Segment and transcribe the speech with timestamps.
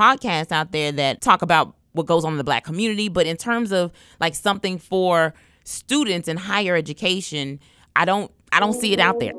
[0.00, 3.36] podcasts out there that talk about what goes on in the black community, but in
[3.36, 5.34] terms of like something for
[5.64, 7.60] students in higher education,
[7.94, 9.34] I don't I don't see it out there.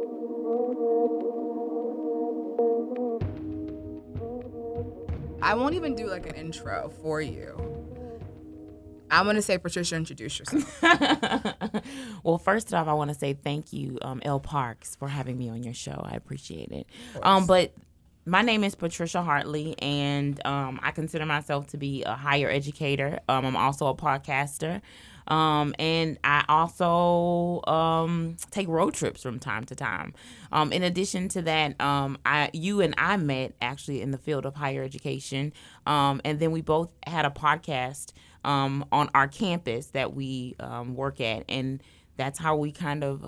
[5.41, 7.57] I won't even do like an intro for you.
[9.09, 10.81] I'm gonna say, Patricia, introduce yourself.
[12.23, 15.49] well, first off, I want to say thank you, um, L Parks, for having me
[15.49, 16.01] on your show.
[16.05, 16.87] I appreciate it.
[17.23, 17.73] Um, but
[18.25, 23.19] my name is Patricia Hartley, and um, I consider myself to be a higher educator.
[23.27, 24.81] Um, I'm also a podcaster.
[25.27, 30.13] Um, and I also um, take road trips from time to time.
[30.51, 34.45] Um, in addition to that, um, I you and I met actually in the field
[34.45, 35.53] of higher education,
[35.85, 40.55] and then we both had a podcast on our campus that we
[40.87, 41.81] work at, and
[42.17, 43.21] that's how we kind of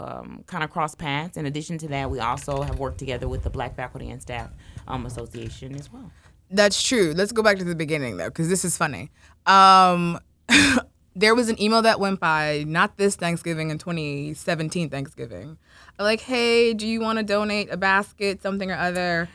[0.48, 1.38] kind of cross paths.
[1.38, 4.50] In addition to that, we also have worked together with the Black Faculty and Staff
[4.88, 6.12] Association as well.
[6.50, 7.14] That's true.
[7.16, 9.10] Let's go back to the beginning though, because this is funny.
[9.46, 10.20] Um,
[11.16, 15.58] there was an email that went by, not this Thanksgiving in 2017 Thanksgiving.
[16.00, 19.30] Like, hey, do you want to donate a basket, something or other?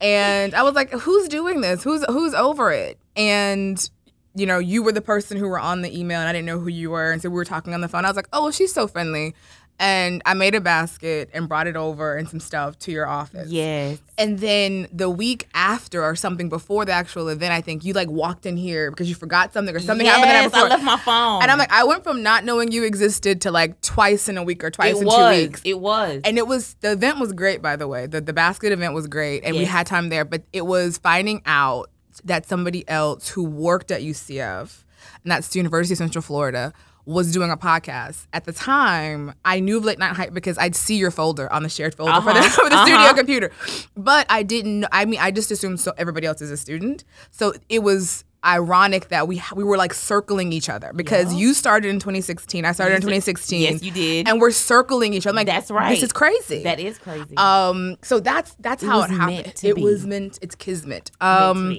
[0.00, 1.82] And I was like, who's doing this?
[1.82, 2.98] Who's who's over it?
[3.16, 3.88] And
[4.34, 6.58] you know, you were the person who were on the email, and I didn't know
[6.58, 8.04] who you were, and so we were talking on the phone.
[8.04, 9.34] I was like, oh, well, she's so friendly
[9.78, 13.50] and I made a basket and brought it over and some stuff to your office.
[13.50, 13.98] Yes.
[14.16, 18.08] And then the week after or something before the actual event, I think you like
[18.08, 20.66] walked in here because you forgot something or something yes, happened before.
[20.66, 21.42] I left my phone.
[21.42, 24.44] And I'm like, I went from not knowing you existed to like twice in a
[24.44, 25.62] week or twice it in was, two weeks.
[25.64, 26.20] It was.
[26.24, 28.06] And it was the event was great by the way.
[28.06, 29.62] The the basket event was great and yes.
[29.62, 31.90] we had time there, but it was finding out
[32.24, 34.84] that somebody else who worked at UCF,
[35.24, 36.72] and that's the University of Central Florida,
[37.04, 38.26] was doing a podcast.
[38.32, 41.62] At the time, I knew of Late Knight Hype because I'd see your folder on
[41.62, 42.32] the shared folder uh-huh.
[42.32, 42.86] for the, for the uh-huh.
[42.86, 43.50] studio computer.
[43.96, 47.04] But I didn't, I mean, I just assumed so everybody else is a student.
[47.30, 51.38] So it was ironic that we we were like circling each other because yeah.
[51.38, 55.28] you started in 2016 I started in 2016 yes you did and we're circling each
[55.28, 58.82] other I'm like that's right this is crazy that is crazy um so that's that's
[58.82, 59.82] it how it happened it be.
[59.82, 61.78] was meant it's kismet um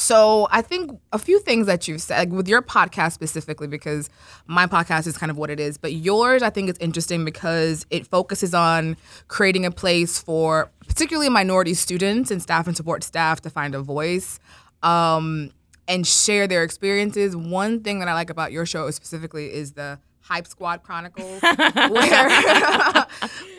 [0.00, 4.08] so I think a few things that you've said like with your podcast specifically, because
[4.46, 7.84] my podcast is kind of what it is, but yours I think is interesting because
[7.90, 8.96] it focuses on
[9.28, 13.82] creating a place for particularly minority students and staff and support staff to find a
[13.82, 14.40] voice.
[14.82, 15.50] Um,
[15.86, 17.34] and share their experiences.
[17.34, 19.98] One thing that I like about your show specifically is the
[20.30, 21.42] Hype Squad Chronicles,
[21.90, 23.06] where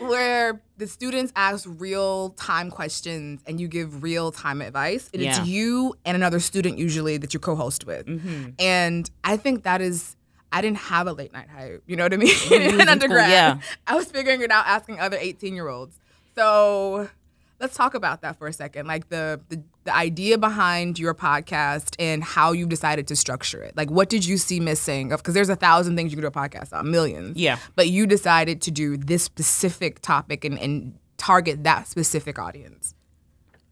[0.00, 5.10] where the students ask real time questions and you give real time advice.
[5.12, 5.38] And yeah.
[5.38, 8.06] it's you and another student usually that you co-host with.
[8.06, 8.50] Mm-hmm.
[8.58, 10.16] And I think that is
[10.50, 11.82] I didn't have a late knight hype.
[11.86, 12.34] You know what I mean?
[12.34, 12.80] Mm-hmm.
[12.80, 13.58] in undergrad, yeah.
[13.86, 16.00] I was figuring it out, asking other 18 year olds.
[16.34, 17.10] So
[17.60, 18.86] let's talk about that for a second.
[18.86, 23.76] Like the, the the idea behind your podcast and how you decided to structure it.
[23.76, 25.08] Like what did you see missing?
[25.08, 27.36] Because there's a thousand things you can do a podcast on, millions.
[27.36, 27.58] Yeah.
[27.74, 32.94] But you decided to do this specific topic and, and target that specific audience.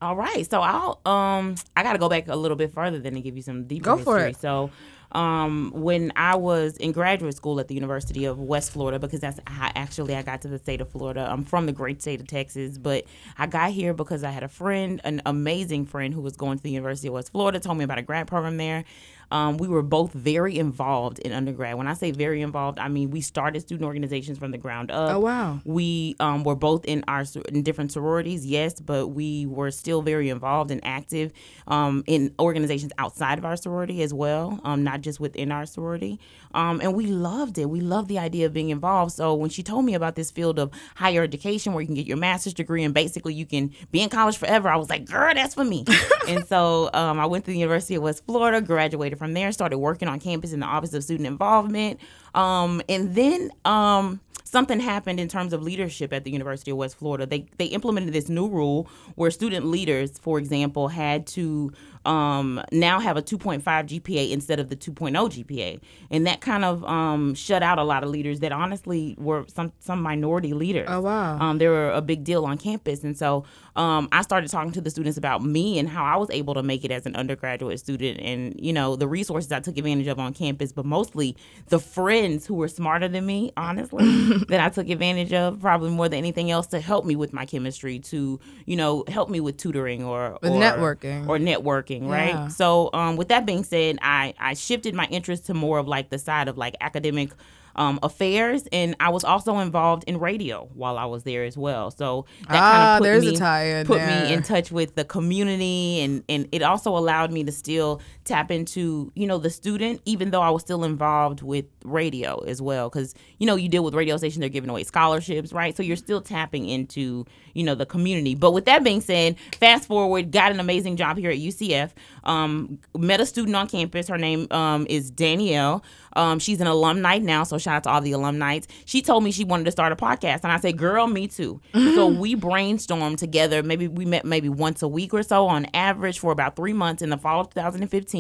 [0.03, 0.49] All right.
[0.51, 3.43] So I'll um I gotta go back a little bit further than to give you
[3.43, 4.05] some deeper Go history.
[4.13, 4.37] for it.
[4.37, 4.71] So
[5.13, 9.41] um, when I was in graduate school at the University of West Florida, because that's
[9.47, 11.29] how actually I got to the state of Florida.
[11.31, 13.05] I'm from the great state of Texas, but
[13.37, 16.63] I got here because I had a friend, an amazing friend who was going to
[16.63, 18.85] the University of West Florida, told me about a grad program there.
[19.31, 21.77] Um, we were both very involved in undergrad.
[21.77, 25.11] When I say very involved, I mean we started student organizations from the ground up.
[25.11, 25.61] Oh wow!
[25.65, 30.29] We um, were both in our in different sororities, yes, but we were still very
[30.29, 31.33] involved and active
[31.69, 36.19] um, in organizations outside of our sorority as well, um, not just within our sorority.
[36.53, 37.71] Um, and we loved it.
[37.71, 39.13] We loved the idea of being involved.
[39.13, 42.07] So when she told me about this field of higher education, where you can get
[42.07, 45.33] your master's degree and basically you can be in college forever, I was like, girl,
[45.33, 45.85] that's for me.
[46.29, 49.77] and so um, I went to the University of West Florida, graduated from there, started
[49.77, 52.01] working on campus in the Office of Student Involvement.
[52.35, 56.97] Um, and then um, something happened in terms of leadership at the University of West
[56.99, 57.27] Florida.
[57.27, 61.73] They they implemented this new rule where student leaders, for example, had to
[62.05, 66.83] um, now have a 2.5 GPA instead of the 2.0 GPA, and that kind of
[66.85, 70.89] um, shut out a lot of leaders that honestly were some some minority leaders.
[70.91, 71.39] Oh wow!
[71.39, 73.45] Um, they were a big deal on campus, and so
[73.77, 76.63] um, I started talking to the students about me and how I was able to
[76.63, 80.19] make it as an undergraduate student, and you know the resources I took advantage of
[80.19, 81.37] on campus, but mostly
[81.69, 81.79] the
[82.21, 84.05] friends who were smarter than me, honestly,
[84.49, 87.47] that I took advantage of probably more than anything else to help me with my
[87.47, 92.29] chemistry, to you know help me with tutoring or or, networking or networking working, right?
[92.31, 92.49] Yeah.
[92.49, 96.11] So, um, with that being said, I I shifted my interest to more of like
[96.11, 97.31] the side of like academic
[97.77, 101.91] um, affairs, and I was also involved in radio while I was there as well.
[101.91, 106.01] So that Ah, kind of put there's me put me in touch with the community,
[106.01, 110.31] and and it also allowed me to still tap into you know the student, even
[110.31, 113.95] though I was still involved with radio as well, because you know you deal with
[113.95, 115.77] radio stations, they're giving away scholarships, right?
[115.77, 118.35] So you're still tapping into you know the community.
[118.35, 121.91] But with that being said, fast forward, got an amazing job here at UCF.
[122.25, 124.09] Um, met a student on campus.
[124.09, 125.83] Her name um, is Danielle.
[126.15, 128.61] Um, she's an alumni now, so shout out to all the alumni.
[128.85, 131.61] She told me she wanted to start a podcast, and I said, "Girl, me too."
[131.73, 133.63] so we brainstormed together.
[133.63, 137.03] Maybe we met maybe once a week or so on average for about three months
[137.03, 138.20] in the fall of 2015,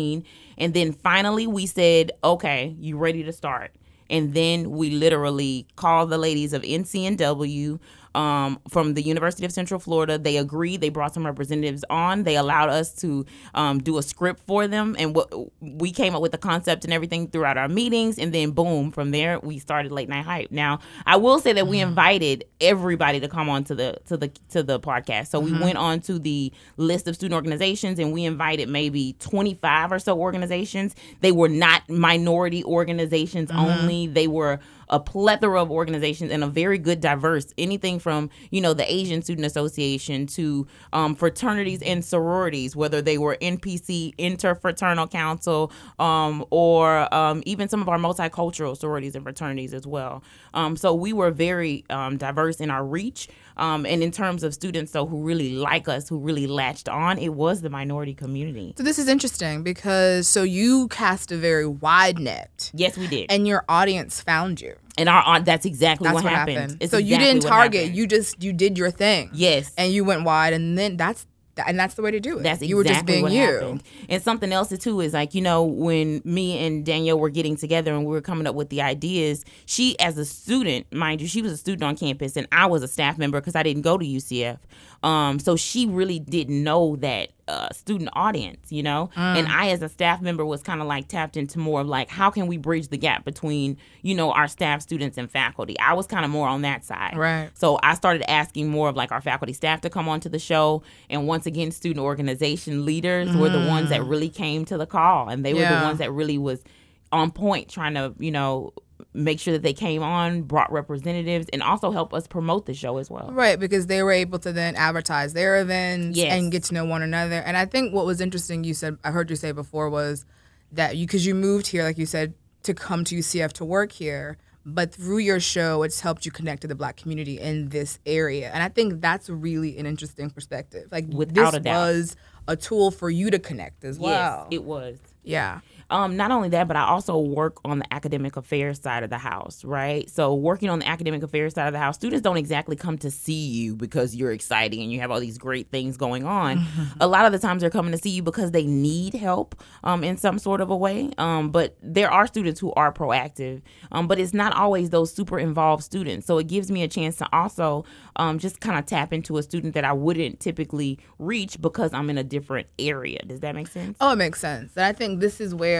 [0.58, 3.72] and then finally we said, "Okay, you ready to start?"
[4.08, 7.78] And then we literally called the ladies of NCNW
[8.14, 10.18] um, from the University of Central Florida.
[10.18, 10.80] They agreed.
[10.80, 12.24] They brought some representatives on.
[12.24, 13.24] They allowed us to
[13.54, 16.92] um, do a script for them, and what we came up with the concept and
[16.92, 18.18] everything throughout our meetings.
[18.18, 20.50] And then, boom, from there we started Late Knight Hype.
[20.50, 24.28] Now, I will say that we invited everybody to come on to the to the
[24.50, 25.28] to the podcast.
[25.28, 29.54] So we went on to the list of student organizations, and we invited maybe twenty
[29.54, 30.94] five or so organizations.
[31.20, 34.06] They were not minority organizations only.
[34.06, 34.60] They were
[34.90, 39.22] a plethora of organizations and a very good diverse anything from you know the asian
[39.22, 47.12] student association to um, fraternities and sororities whether they were npc interfraternal council um, or
[47.14, 50.22] um, even some of our multicultural sororities and fraternities as well.
[50.54, 53.28] Um, so we were very um, diverse in our reach.
[53.56, 57.18] Um, and in terms of students though who really like us who really latched on
[57.18, 58.74] it was the minority community.
[58.78, 63.26] So this is interesting because so you cast a very wide net, yes we did.
[63.30, 64.76] And your audience found you.
[64.98, 66.90] And our aunt that's exactly That's what, what, happened, happened.
[66.90, 67.92] So you didn't target.
[67.92, 69.30] You just you did your thing.
[69.32, 71.26] yes and you went wide, and then that's
[71.66, 72.42] and that's the way to do it.
[72.42, 73.40] That's exactly you were just being what you.
[73.40, 73.82] happened.
[74.08, 77.94] And something else too is like you know when me and Danielle were getting together
[77.94, 79.44] and we were coming up with the ideas.
[79.66, 82.82] She, as a student, mind you, she was a student on campus, and I was
[82.82, 84.58] a staff member because I didn't go to UCF.
[85.02, 89.08] Um, so she really didn't know that uh, student audience, you know.
[89.16, 92.10] And I, as a staff member, was kind of like tapped into more of like
[92.10, 95.78] how can we bridge the gap between you know our staff, students, and faculty.
[95.80, 97.48] I was kind of more on that side, Right.
[97.54, 100.82] so I started asking more of like our faculty staff to come onto the show.
[101.08, 105.28] And once again, student organization leaders were the ones that really came to the call.
[105.28, 106.62] And they were the ones that really was
[107.10, 108.72] on point trying to, you know,
[109.12, 112.98] make sure that they came on, brought representatives, and also help us promote the show
[112.98, 113.30] as well.
[113.32, 116.32] Right, because they were able to then advertise their events Yes.
[116.32, 117.36] and get to know one another.
[117.40, 120.24] And I think what was interesting, you said, I heard you say before, was
[120.72, 123.90] that you, because you moved here, like you said, to come to UCF to work
[123.90, 127.98] here, but through your show, it's helped you connect to the black community in this
[128.06, 128.50] area.
[128.52, 130.86] And I think that's really an interesting perspective.
[130.92, 131.74] Like, Without this a doubt.
[131.74, 132.16] was
[132.46, 134.46] a tool for you to connect as well.
[134.50, 134.98] Yes, it was.
[135.24, 135.60] yeah.
[135.90, 139.18] Um, not only that, but I also work on the academic affairs side of the
[139.18, 140.08] house, right?
[140.08, 143.10] So working on the academic affairs side of the house, students don't exactly come to
[143.10, 146.64] see you because you're exciting and you have all these great things going on.
[147.00, 150.04] a lot of the times they're coming to see you because they need help um,
[150.04, 151.10] in some sort of a way.
[151.18, 153.62] Um, but there are students who are proactive,
[153.92, 156.26] um, but it's not always those super involved students.
[156.26, 157.84] So it gives me a chance to also
[158.16, 162.10] um, just kind of tap into a student that I wouldn't typically reach because I'm
[162.10, 163.18] in a different area.
[163.26, 163.96] Does that make sense?
[164.00, 164.72] Oh, it makes sense.
[164.76, 165.79] And I think this is where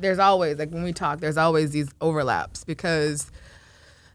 [0.00, 3.30] there's always, like when we talk, there's always these overlaps because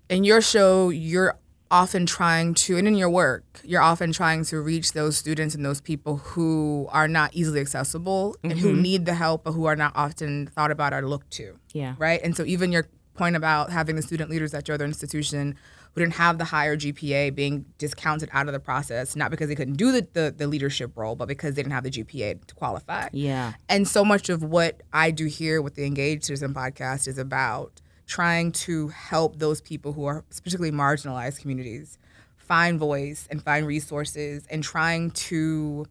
[0.10, 1.38] in your show, you're
[1.72, 5.66] often trying to, and in your work, you're often trying to reach those students and
[5.66, 8.82] those people who are not easily accessible and who mm-hmm.
[8.82, 11.58] need the help, but who are not often thought about or looked to.
[11.74, 11.96] Yeah.
[11.98, 12.22] Right.
[12.24, 15.56] And so even your point about having the student leaders at your other institution
[15.94, 19.56] who didn't have the higher GPA being discounted out of the process, not because they
[19.56, 22.56] couldn't do the, the, the leadership role, but because they didn't have the GPA to
[22.56, 23.10] qualify.
[23.12, 23.54] Yeah.
[23.70, 27.80] And so much of what I do here with the Engaged Citizen podcast is about
[28.08, 31.98] trying to help those people who are particularly marginalized communities
[32.38, 35.86] find voice and find resources and trying to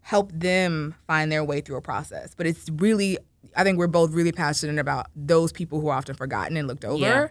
[0.00, 2.34] help them find their way through a process.
[2.34, 3.18] But it's really,
[3.54, 6.84] I think we're both really passionate about those people who are often forgotten and looked
[6.84, 6.98] over.
[6.98, 7.28] Yeah.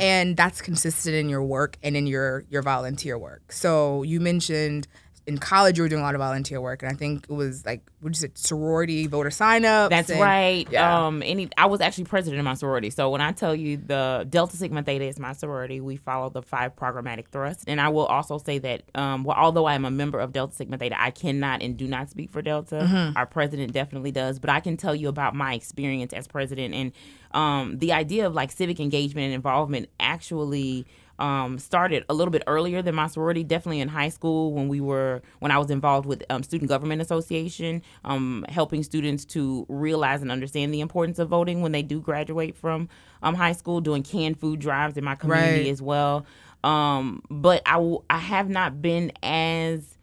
[0.00, 3.52] And that's consistent in your work and in your your volunteer work.
[3.52, 4.88] So you mentioned
[5.26, 7.64] in college you were doing a lot of volunteer work, and I think it was
[7.64, 9.90] like what is it, sorority voter sign up.
[9.90, 10.68] That's right.
[10.70, 11.06] Yeah.
[11.06, 12.90] Um, any, I was actually president of my sorority.
[12.90, 16.42] So when I tell you the Delta Sigma Theta is my sorority, we follow the
[16.42, 17.64] five programmatic thrusts.
[17.66, 20.54] And I will also say that, um, well, although I am a member of Delta
[20.54, 22.76] Sigma Theta, I cannot and do not speak for Delta.
[22.76, 23.16] Mm-hmm.
[23.16, 26.92] Our president definitely does, but I can tell you about my experience as president and
[27.32, 30.86] um, the idea of like civic engagement and involvement actually
[31.18, 33.44] um, started a little bit earlier than my sorority.
[33.44, 37.00] Definitely in high school when we were when I was involved with um, Student Government
[37.02, 42.00] Association, um, helping students to realize and understand the importance of voting when they do
[42.00, 42.88] graduate from
[43.22, 43.80] um, high school.
[43.80, 45.70] Doing canned food drives in my community right.
[45.70, 46.26] as well.
[46.64, 49.96] Um, but I w- I have not been as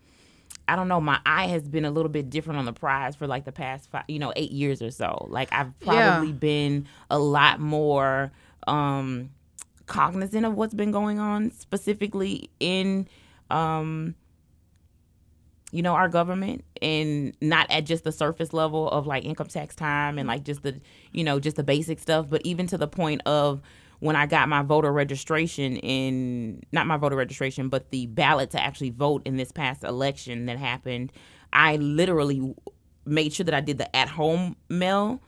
[0.67, 3.27] I don't know, my eye has been a little bit different on the prize for
[3.27, 5.27] like the past five, you know, eight years or so.
[5.29, 6.33] Like I've probably yeah.
[6.33, 8.31] been a lot more
[8.65, 9.29] um
[9.85, 13.07] cognizant of what's been going on specifically in
[13.49, 14.15] um
[15.71, 19.75] you know our government and not at just the surface level of like income tax
[19.75, 20.79] time and like just the
[21.11, 23.61] you know just the basic stuff but even to the point of
[23.99, 28.61] when I got my voter registration in not my voter registration but the ballot to
[28.61, 31.11] actually vote in this past election that happened
[31.51, 32.53] I literally
[33.05, 35.21] made sure that I did the at home mail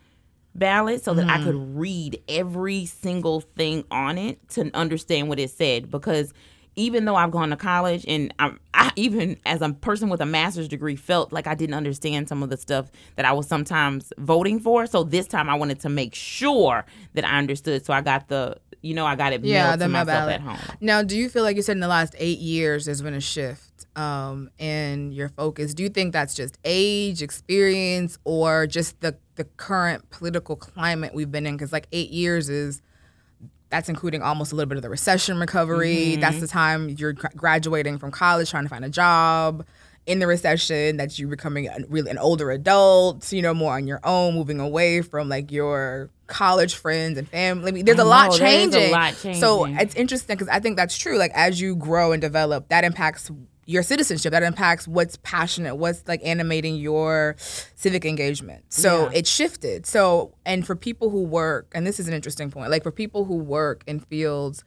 [0.56, 1.30] ballot so that mm.
[1.30, 1.72] I could mm.
[1.76, 6.34] read every single thing on it to understand what it said because
[6.76, 10.26] even though I've gone to college and I'm, I even as a person with a
[10.26, 14.12] master's degree felt like I didn't understand some of the stuff that I was sometimes
[14.18, 14.86] voting for.
[14.86, 17.86] So this time I wanted to make sure that I understood.
[17.86, 20.34] So I got the you know I got it yeah, mailed to myself ballot.
[20.36, 20.60] at home.
[20.82, 23.22] Now, do you feel like you said in the last eight years there's been a
[23.22, 25.74] shift um, in your focus?
[25.74, 31.32] Do you think that's just age, experience, or just the the current political climate we've
[31.32, 31.56] been in?
[31.56, 32.82] Because like eight years is
[33.70, 35.96] that's including almost a little bit of the recession recovery.
[35.96, 36.22] Mm-hmm.
[36.22, 39.66] That's the time you're graduating from college, trying to find a job.
[40.06, 44.00] In the recession, that you're becoming really an older adult, you know, more on your
[44.04, 47.70] own, moving away from like your college friends and family.
[47.70, 48.90] I mean, there's a, lot changing.
[48.90, 49.42] a lot changing.
[49.42, 51.18] So it's interesting because I think that's true.
[51.18, 53.32] Like as you grow and develop, that impacts
[53.66, 54.32] your citizenship.
[54.32, 58.66] That impacts what's passionate what's like animating your civic engagement.
[58.70, 59.20] So yeah.
[59.20, 59.86] it shifted.
[59.86, 63.26] So and for people who work and this is an interesting point like for people
[63.26, 64.64] who work in fields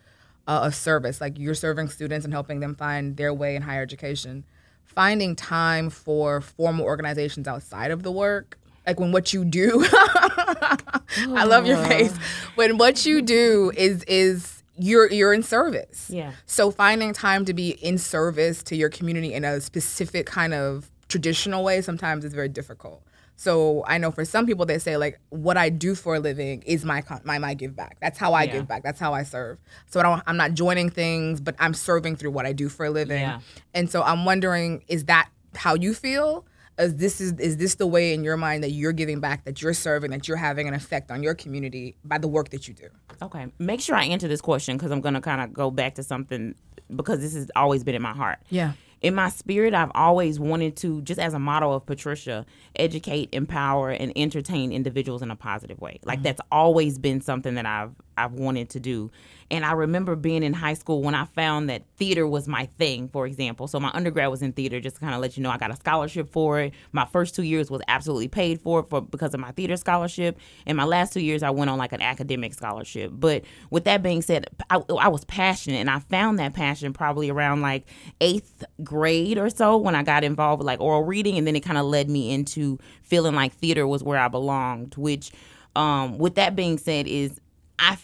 [0.46, 3.82] uh, of service like you're serving students and helping them find their way in higher
[3.82, 4.44] education
[4.84, 11.44] finding time for formal organizations outside of the work like when what you do i
[11.44, 12.16] love your face.
[12.54, 16.10] When what you do is is you're you're in service.
[16.10, 16.32] Yeah.
[16.46, 20.90] So finding time to be in service to your community in a specific kind of
[21.08, 23.02] traditional way sometimes is very difficult.
[23.36, 26.62] So I know for some people they say like what I do for a living
[26.62, 27.96] is my my my give back.
[28.00, 28.52] That's how I yeah.
[28.54, 28.82] give back.
[28.82, 29.58] That's how I serve.
[29.86, 32.86] So I don't I'm not joining things, but I'm serving through what I do for
[32.86, 33.20] a living.
[33.20, 33.40] Yeah.
[33.74, 36.44] And so I'm wondering is that how you feel?
[36.78, 39.60] Is this is is this the way in your mind that you're giving back, that
[39.60, 42.74] you're serving, that you're having an effect on your community by the work that you
[42.74, 42.88] do?
[43.20, 46.02] Okay, make sure I answer this question because I'm gonna kind of go back to
[46.02, 46.54] something
[46.94, 48.38] because this has always been in my heart.
[48.48, 48.72] Yeah.
[49.00, 52.44] In my spirit, I've always wanted to, just as a model of Patricia,
[52.74, 56.00] educate, empower, and entertain individuals in a positive way.
[56.04, 56.24] Like mm-hmm.
[56.24, 59.10] that's always been something that I've I've wanted to do.
[59.50, 63.08] And I remember being in high school when I found that theater was my thing,
[63.08, 63.66] for example.
[63.66, 65.70] So my undergrad was in theater, just to kind of let you know I got
[65.70, 66.74] a scholarship for it.
[66.92, 70.38] My first two years was absolutely paid for for because of my theater scholarship.
[70.66, 73.12] And my last two years I went on like an academic scholarship.
[73.14, 77.30] But with that being said, I, I was passionate and I found that passion probably
[77.30, 77.86] around like
[78.20, 81.60] eighth grade or so when I got involved with like oral reading and then it
[81.60, 85.32] kind of led me into feeling like theater was where I belonged, which
[85.74, 87.40] um, with that being said is
[87.78, 87.96] I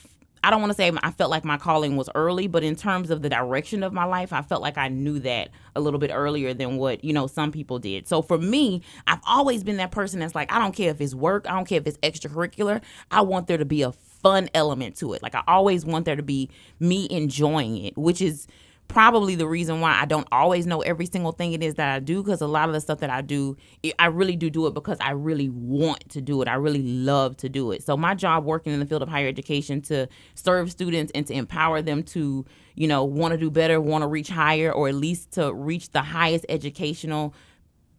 [0.44, 3.08] I don't want to say I felt like my calling was early, but in terms
[3.08, 6.10] of the direction of my life, I felt like I knew that a little bit
[6.12, 8.06] earlier than what, you know, some people did.
[8.06, 11.14] So for me, I've always been that person that's like, I don't care if it's
[11.14, 12.82] work, I don't care if it's extracurricular.
[13.10, 15.22] I want there to be a fun element to it.
[15.22, 18.46] Like I always want there to be me enjoying it, which is
[18.88, 21.98] probably the reason why I don't always know every single thing it is that I
[22.00, 23.56] do because a lot of the stuff that I do,
[23.98, 26.48] I really do do it because I really want to do it.
[26.48, 27.82] I really love to do it.
[27.82, 31.34] So my job working in the field of higher education to serve students and to
[31.34, 34.94] empower them to, you know, want to do better, want to reach higher or at
[34.94, 37.34] least to reach the highest educational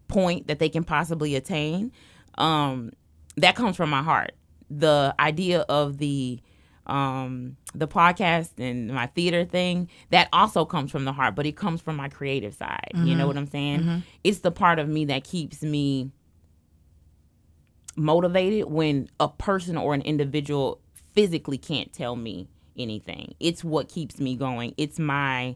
[0.07, 1.91] point that they can possibly attain.
[2.37, 2.91] Um,
[3.37, 4.33] that comes from my heart.
[4.69, 6.39] The idea of the
[6.85, 11.55] um, the podcast and my theater thing, that also comes from the heart, but it
[11.55, 12.91] comes from my creative side.
[12.93, 13.07] Mm-hmm.
[13.07, 13.27] You know mm-hmm.
[13.27, 13.79] what I'm saying?
[13.81, 13.97] Mm-hmm.
[14.23, 16.11] It's the part of me that keeps me
[17.95, 20.81] motivated when a person or an individual
[21.13, 23.35] physically can't tell me anything.
[23.39, 24.73] It's what keeps me going.
[24.77, 25.55] It's my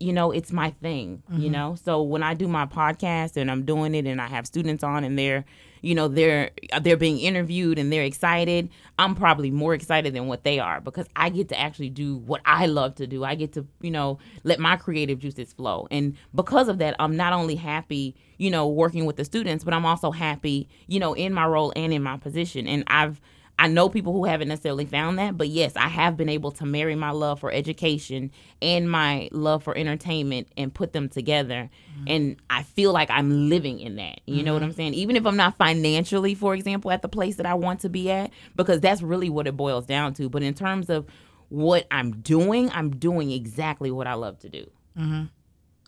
[0.00, 1.42] you know, it's my thing, mm-hmm.
[1.42, 1.76] you know?
[1.84, 5.02] So when I do my podcast and I'm doing it and I have students on
[5.02, 5.44] and they're
[5.82, 6.50] you know they're
[6.82, 8.68] they're being interviewed and they're excited
[8.98, 12.40] i'm probably more excited than what they are because i get to actually do what
[12.44, 13.24] i love to do.
[13.24, 15.86] I get to you know let my creative juices flow.
[15.90, 19.74] And because of that i'm not only happy you know working with the students but
[19.74, 22.66] i'm also happy you know in my role and in my position.
[22.66, 23.20] And i've
[23.58, 26.66] I know people who haven't necessarily found that, but yes, I have been able to
[26.66, 28.30] marry my love for education
[28.62, 31.68] and my love for entertainment and put them together.
[31.96, 32.04] Mm-hmm.
[32.06, 34.20] And I feel like I'm living in that.
[34.26, 34.44] You mm-hmm.
[34.44, 34.76] know what I'm mm-hmm.
[34.76, 34.94] saying?
[34.94, 38.10] Even if I'm not financially, for example, at the place that I want to be
[38.12, 40.28] at, because that's really what it boils down to.
[40.28, 41.06] But in terms of
[41.48, 44.70] what I'm doing, I'm doing exactly what I love to do.
[44.96, 45.24] Mm-hmm.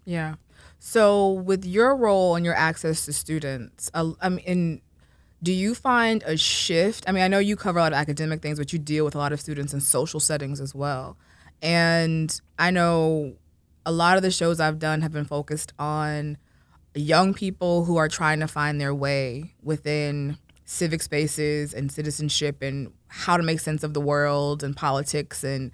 [0.04, 0.34] Yeah.
[0.80, 4.80] So, with your role and your access to students, uh, I mean,
[5.42, 7.04] do you find a shift?
[7.08, 9.14] I mean, I know you cover a lot of academic things, but you deal with
[9.14, 11.16] a lot of students in social settings as well.
[11.62, 13.34] And I know
[13.86, 16.36] a lot of the shows I've done have been focused on
[16.94, 22.92] young people who are trying to find their way within civic spaces and citizenship and
[23.08, 25.70] how to make sense of the world and politics and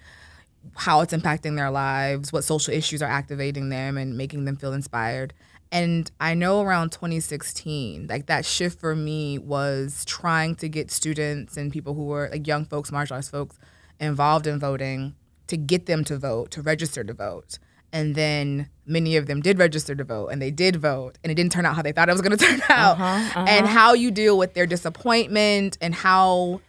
[0.75, 4.73] how it's impacting their lives, what social issues are activating them and making them feel
[4.73, 5.35] inspired.
[5.73, 11.57] And I know around 2016, like that shift for me was trying to get students
[11.57, 13.59] and people who were like young folks, marginalized folks
[13.99, 15.15] involved in voting
[15.49, 17.59] to get them to vote, to register to vote.
[17.93, 21.35] And then many of them did register to vote and they did vote and it
[21.35, 22.93] didn't turn out how they thought it was going to turn out.
[22.93, 23.47] Uh-huh, uh-huh.
[23.49, 26.61] And how you deal with their disappointment and how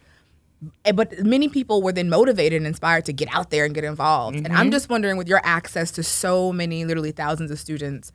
[0.84, 3.84] eh, but many people were then motivated and inspired to get out there and get
[3.84, 4.36] involved.
[4.36, 4.46] Mm-hmm.
[4.46, 4.72] And I'm mm-hmm.
[4.72, 8.12] just wondering with your access to so many literally thousands of students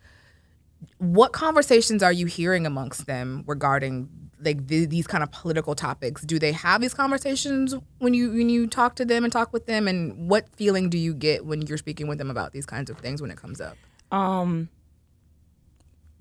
[0.98, 4.08] what conversations are you hearing amongst them regarding
[4.42, 6.22] like th- these kind of political topics?
[6.22, 9.66] Do they have these conversations when you when you talk to them and talk with
[9.66, 9.88] them?
[9.88, 12.98] And what feeling do you get when you're speaking with them about these kinds of
[12.98, 13.76] things when it comes up?
[14.12, 14.68] Um,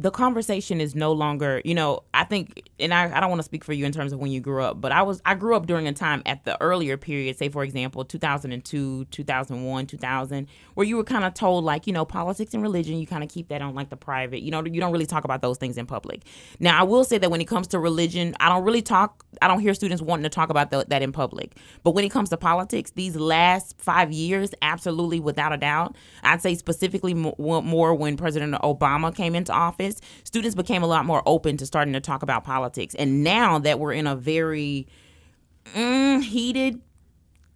[0.03, 3.45] the conversation is no longer, you know, I think, and I, I don't want to
[3.45, 5.55] speak for you in terms of when you grew up, but I was, I grew
[5.55, 10.86] up during a time at the earlier period, say, for example, 2002, 2001, 2000, where
[10.86, 13.48] you were kind of told, like, you know, politics and religion, you kind of keep
[13.48, 15.86] that on like the private, you know, you don't really talk about those things in
[15.86, 16.24] public.
[16.60, 19.48] Now, I will say that when it comes to religion, I don't really talk, I
[19.48, 21.55] don't hear students wanting to talk about the, that in public.
[21.86, 26.41] But when it comes to politics, these last five years, absolutely, without a doubt, I'd
[26.41, 29.93] say specifically more when President Obama came into office
[30.24, 32.96] students became a lot more open to starting to talk about politics.
[32.96, 34.88] And now that we're in a very
[35.74, 36.82] mm, heated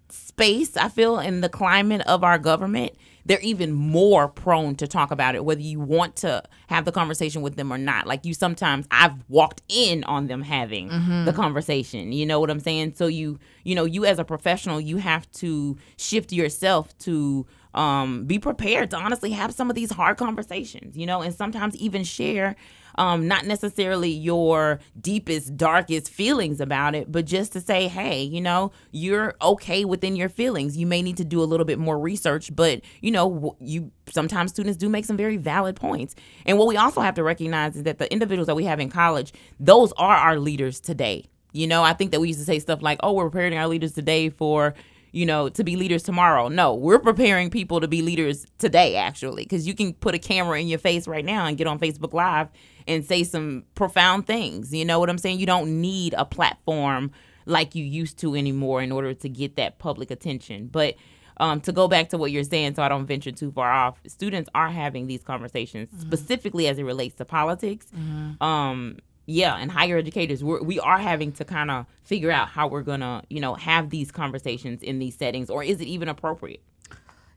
[0.10, 2.94] space, I feel, in the climate of our government,
[3.26, 7.42] they're even more prone to talk about it, whether you want to have the conversation
[7.42, 8.08] with them or not.
[8.08, 11.26] Like you sometimes I've walked in on them having mm-hmm.
[11.26, 12.12] the conversation.
[12.12, 12.94] You know what I'm saying?
[12.96, 18.26] So you, you know, you as a professional, you have to shift yourself to um,
[18.26, 22.04] be prepared to honestly have some of these hard conversations, you know, and sometimes even
[22.04, 22.56] share
[22.98, 28.42] um, not necessarily your deepest, darkest feelings about it, but just to say, hey, you
[28.42, 30.78] know, you're okay within your feelings.
[30.78, 34.52] You may need to do a little bit more research, but you know, you sometimes
[34.52, 36.16] students do make some very valid points.
[36.46, 38.90] And what we also have to recognize is that the individuals that we have in
[38.90, 41.26] college, those are our leaders today.
[41.54, 43.68] You know, I think that we used to say stuff like, oh, we're preparing our
[43.68, 44.74] leaders today for
[45.12, 46.48] you know, to be leaders tomorrow.
[46.48, 50.60] No, we're preparing people to be leaders today, actually, because you can put a camera
[50.60, 52.50] in your face right now and get on Facebook Live
[52.88, 54.74] and say some profound things.
[54.74, 55.40] You know what I'm saying?
[55.40, 57.12] You don't need a platform
[57.46, 60.68] like you used to anymore in order to get that public attention.
[60.68, 60.96] But
[61.40, 64.00] um, to go back to what you're saying, so I don't venture too far off,
[64.08, 66.02] students are having these conversations mm-hmm.
[66.02, 67.88] specifically as it relates to politics.
[67.96, 68.44] Mm-hmm.
[68.44, 72.68] Um, yeah, and higher educators, we're, we are having to kind of figure out how
[72.68, 76.62] we're gonna, you know, have these conversations in these settings, or is it even appropriate?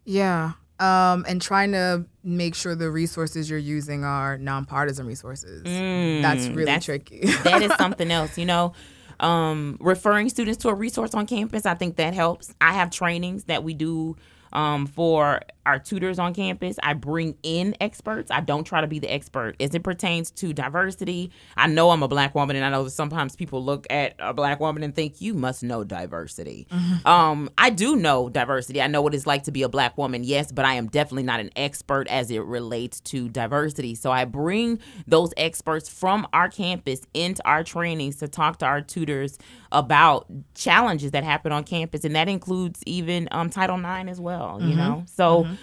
[0.04, 5.64] Yeah, um, and trying to make sure the resources you're using are nonpartisan resources.
[5.64, 7.26] Mm, that's really that's, tricky.
[7.42, 8.72] that is something else, you know.
[9.20, 12.54] Um, referring students to a resource on campus, I think that helps.
[12.60, 14.16] I have trainings that we do
[14.52, 16.78] um, for our tutors on campus.
[16.82, 18.30] I bring in experts.
[18.30, 21.30] I don't try to be the expert as it pertains to diversity.
[21.56, 24.32] I know I'm a black woman, and I know that sometimes people look at a
[24.32, 26.66] black woman and think you must know diversity.
[26.70, 27.06] Mm-hmm.
[27.06, 28.80] Um, I do know diversity.
[28.80, 31.24] I know what it's like to be a black woman, yes, but I am definitely
[31.24, 33.94] not an expert as it relates to diversity.
[33.94, 38.80] So I bring those experts from our campus into our trainings to talk to our
[38.80, 39.38] tutors
[39.72, 44.58] about challenges that happen on campus, and that includes even um, Title IX as well.
[44.60, 44.78] You mm-hmm.
[44.78, 45.44] know, so.
[45.44, 45.54] Mm-hmm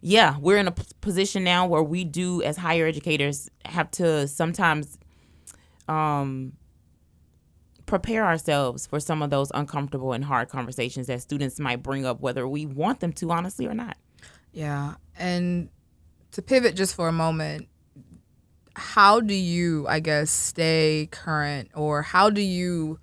[0.00, 4.98] yeah, we're in a position now where we do, as higher educators, have to sometimes
[5.88, 6.52] um,
[7.86, 12.20] prepare ourselves for some of those uncomfortable and hard conversations that students might bring up,
[12.20, 13.96] whether we want them to, honestly, or not.
[14.52, 14.94] Yeah.
[15.18, 15.70] And
[16.32, 17.68] to pivot just for a moment,
[18.74, 22.98] how do you, I guess, stay current or how do you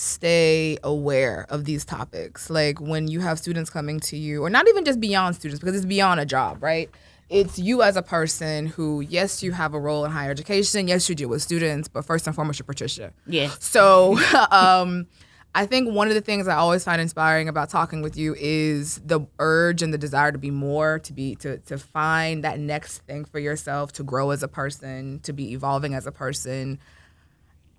[0.00, 2.48] stay aware of these topics.
[2.48, 5.76] Like when you have students coming to you, or not even just beyond students, because
[5.76, 6.88] it's beyond a job, right?
[7.28, 10.88] It's you as a person who, yes, you have a role in higher education.
[10.88, 13.12] Yes, you deal with students, but first and foremost, you're Patricia.
[13.26, 13.50] Yeah.
[13.60, 14.18] So,
[14.50, 15.06] um,
[15.54, 19.00] I think one of the things I always find inspiring about talking with you is
[19.04, 22.98] the urge and the desire to be more, to be to to find that next
[23.00, 26.78] thing for yourself, to grow as a person, to be evolving as a person.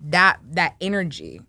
[0.00, 1.40] That that energy,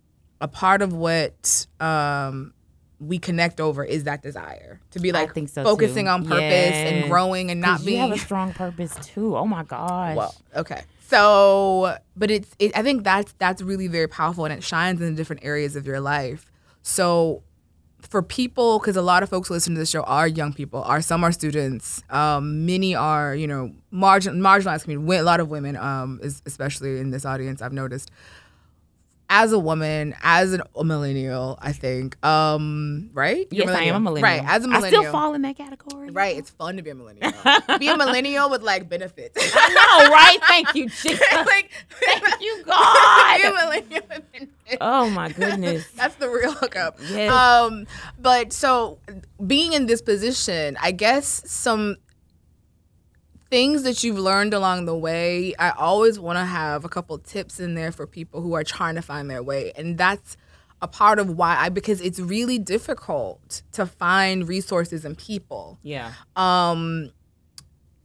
[0.44, 2.52] a part of what um,
[3.00, 6.10] we connect over is that desire to be like think so, focusing too.
[6.10, 9.38] on purpose and growing and not being you have a strong purpose too.
[9.38, 10.14] Oh my gosh.
[10.14, 10.82] well, okay.
[11.08, 15.14] So, but it's it, I think that's that's really very powerful and it shines in
[15.14, 16.52] different areas of your life.
[16.82, 17.42] So,
[18.02, 20.82] for people, because a lot of folks who listen to the show are young people,
[20.82, 25.16] are some are students, um, many are you know margin marginalized community.
[25.16, 28.10] A lot of women, um, is, especially in this audience, I've noticed.
[29.30, 33.46] As a woman, as an, a millennial, I think, um, right?
[33.50, 34.22] You're yes, I am a millennial.
[34.22, 36.10] Right, as a millennial, I still fall in that category.
[36.10, 36.36] right.
[36.36, 37.32] It's fun to be a millennial.
[37.78, 39.36] be a millennial with like benefits.
[39.56, 40.38] I know, right?
[40.46, 41.20] Thank you, Jesus.
[41.32, 41.70] like,
[42.04, 43.40] Thank you, be a God.
[43.40, 44.52] millennial with benefits.
[44.80, 45.86] Oh my goodness.
[45.96, 46.98] That's the real hookup.
[47.10, 47.32] Yes.
[47.32, 47.86] Um,
[48.20, 48.98] but so
[49.46, 51.96] being in this position, I guess some
[53.54, 57.60] things that you've learned along the way, I always want to have a couple tips
[57.60, 59.70] in there for people who are trying to find their way.
[59.76, 60.36] And that's
[60.82, 65.78] a part of why I because it's really difficult to find resources and people.
[65.84, 66.14] Yeah.
[66.34, 67.12] Um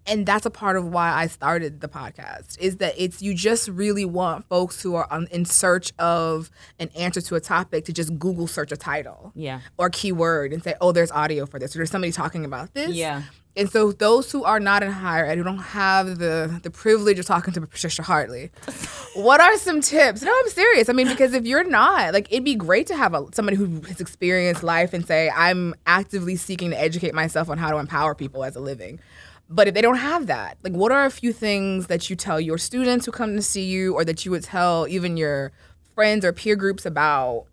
[0.09, 3.67] and that's a part of why I started the podcast is that it's you just
[3.69, 7.93] really want folks who are on, in search of an answer to a topic to
[7.93, 9.61] just Google search a title Yeah.
[9.77, 12.91] or keyword and say, oh, there's audio for this or there's somebody talking about this.
[12.91, 13.21] Yeah.
[13.55, 17.19] And so those who are not in higher ed, who don't have the the privilege
[17.19, 18.51] of talking to Patricia Hartley,
[19.15, 20.21] what are some tips?
[20.21, 20.87] No, I'm serious.
[20.87, 23.81] I mean, because if you're not, like, it'd be great to have a, somebody who
[23.81, 28.15] has experienced life and say, I'm actively seeking to educate myself on how to empower
[28.15, 28.99] people as a living.
[29.49, 32.39] But if they don't have that, like, what are a few things that you tell
[32.39, 35.51] your students who come to see you, or that you would tell even your
[35.95, 37.45] friends or peer groups about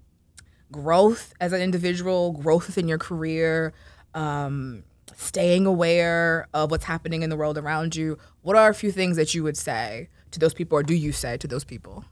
[0.71, 3.73] growth as an individual, growth within your career,
[4.15, 4.85] um,
[5.17, 8.19] staying aware of what's happening in the world around you.
[8.43, 11.13] What are a few things that you would say to those people, or do you
[11.13, 12.05] say to those people?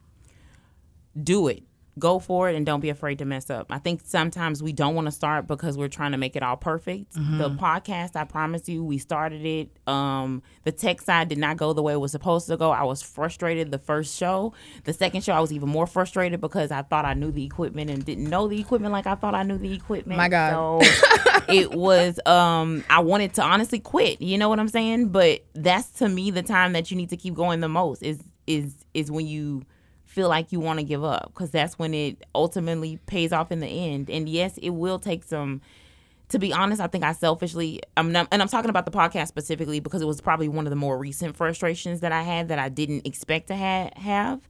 [1.23, 1.63] do it.
[1.99, 3.67] Go for it and don't be afraid to mess up.
[3.71, 6.57] I think sometimes we don't want to start because we're trying to make it all
[6.57, 7.13] perfect.
[7.15, 9.71] The podcast, I promise you, we started it.
[9.87, 12.73] Um, the tech side did not go the way it was supposed to go.
[12.73, 14.55] I was frustrated the first show.
[14.85, 17.91] The second show, I was even more frustrated because I thought I knew the equipment
[17.91, 20.17] and didn't know the equipment like I thought I knew the equipment.
[20.17, 20.83] My God.
[20.83, 25.09] So it was um I wanted to honestly quit, you know what I'm saying?
[25.11, 28.19] But that's to me the time that you need to keep going the most is
[28.47, 29.63] is is when you
[30.15, 33.61] feel like you want to give up because that's when it ultimately pays off in
[33.61, 34.09] the end.
[34.09, 35.61] And yes, it will take some.
[36.31, 39.29] To be honest, I think I selfishly, I'm not, and I'm talking about the podcast
[39.29, 42.59] specifically because it was probably one of the more recent frustrations that I had that
[42.59, 44.41] I didn't expect to ha- have,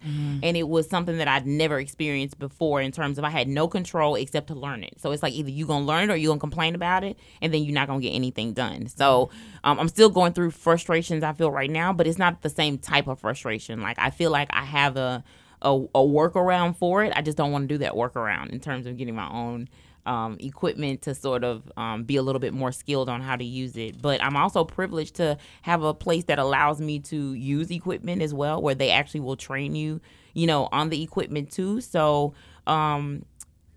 [0.45, 3.67] and it was something that I'd never experienced before in terms of I had no
[3.67, 5.01] control except to learn it.
[5.01, 7.53] So it's like either you're gonna learn it or you're gonna complain about it, and
[7.53, 8.87] then you're not gonna get anything done.
[8.87, 9.31] So
[9.65, 12.79] um, I'm still going through frustrations I feel right now, but it's not the same
[12.79, 13.83] type of frustration.
[13.83, 15.25] Like I feel like I have a
[15.65, 17.13] a, a workaround for it.
[17.17, 19.69] I just don't want to do that workaround in terms of getting my own
[20.07, 23.45] um, equipment to sort of um, be a little bit more skilled on how to
[23.45, 24.01] use it.
[24.01, 28.35] But I'm also privileged to have a place that allows me to use equipment as
[28.35, 30.01] well, where they actually will train you,
[30.35, 31.81] you know, on the equipment too.
[31.81, 32.35] So
[32.67, 33.25] um,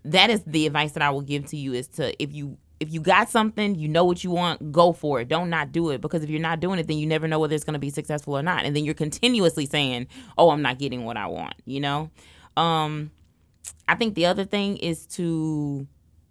[0.04, 2.92] that is the advice that I will give to you is to if you if
[2.92, 5.28] you got something, you know what you want, go for it.
[5.28, 7.54] Don't not do it because if you're not doing it, then you never know whether
[7.54, 8.64] it's going to be successful or not.
[8.64, 12.10] And then you're continuously saying, "Oh, I'm not getting what I want," you know?
[12.56, 13.10] Um
[13.88, 15.86] I think the other thing is to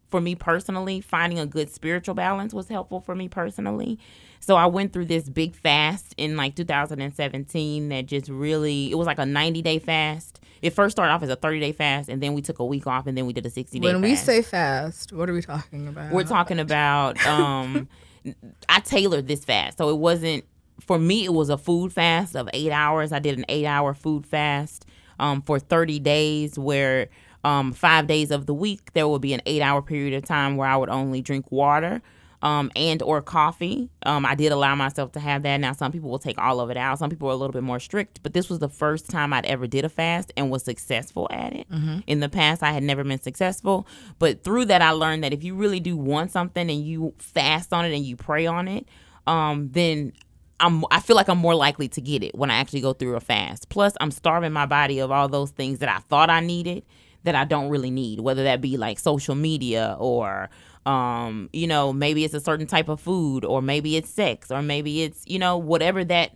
[0.09, 3.99] for me personally, finding a good spiritual balance was helpful for me personally.
[4.39, 9.07] So I went through this big fast in like 2017 that just really it was
[9.07, 10.39] like a 90 day fast.
[10.61, 12.87] It first started off as a 30 day fast and then we took a week
[12.87, 14.03] off and then we did a 60 day When fast.
[14.03, 16.11] we say fast, what are we talking about?
[16.11, 17.87] We're talking about um
[18.69, 19.77] I tailored this fast.
[19.77, 20.45] So it wasn't
[20.79, 23.11] for me it was a food fast of 8 hours.
[23.11, 24.85] I did an 8 hour food fast
[25.19, 27.09] um for 30 days where
[27.43, 30.57] um 5 days of the week there would be an 8 hour period of time
[30.57, 32.01] where I would only drink water
[32.41, 33.89] um, and or coffee.
[34.03, 35.57] Um, I did allow myself to have that.
[35.57, 36.99] Now some people will take all of it out.
[36.99, 39.45] Some people are a little bit more strict, but this was the first time I'd
[39.45, 41.67] ever did a fast and was successful at it.
[42.07, 43.87] In the past, I had never been successful,
[44.19, 47.73] but through that, I learned that if you really do want something and you fast
[47.73, 48.87] on it and you pray on it,
[49.25, 50.13] um, then
[50.59, 53.15] I'm I feel like I'm more likely to get it when I actually go through
[53.15, 53.69] a fast.
[53.69, 56.83] Plus, I'm starving my body of all those things that I thought I needed
[57.23, 60.49] that I don't really need, whether that be like social media or
[60.87, 64.61] um, you know, maybe it's a certain type of food or maybe it's sex or
[64.61, 66.35] maybe it's, you know, whatever that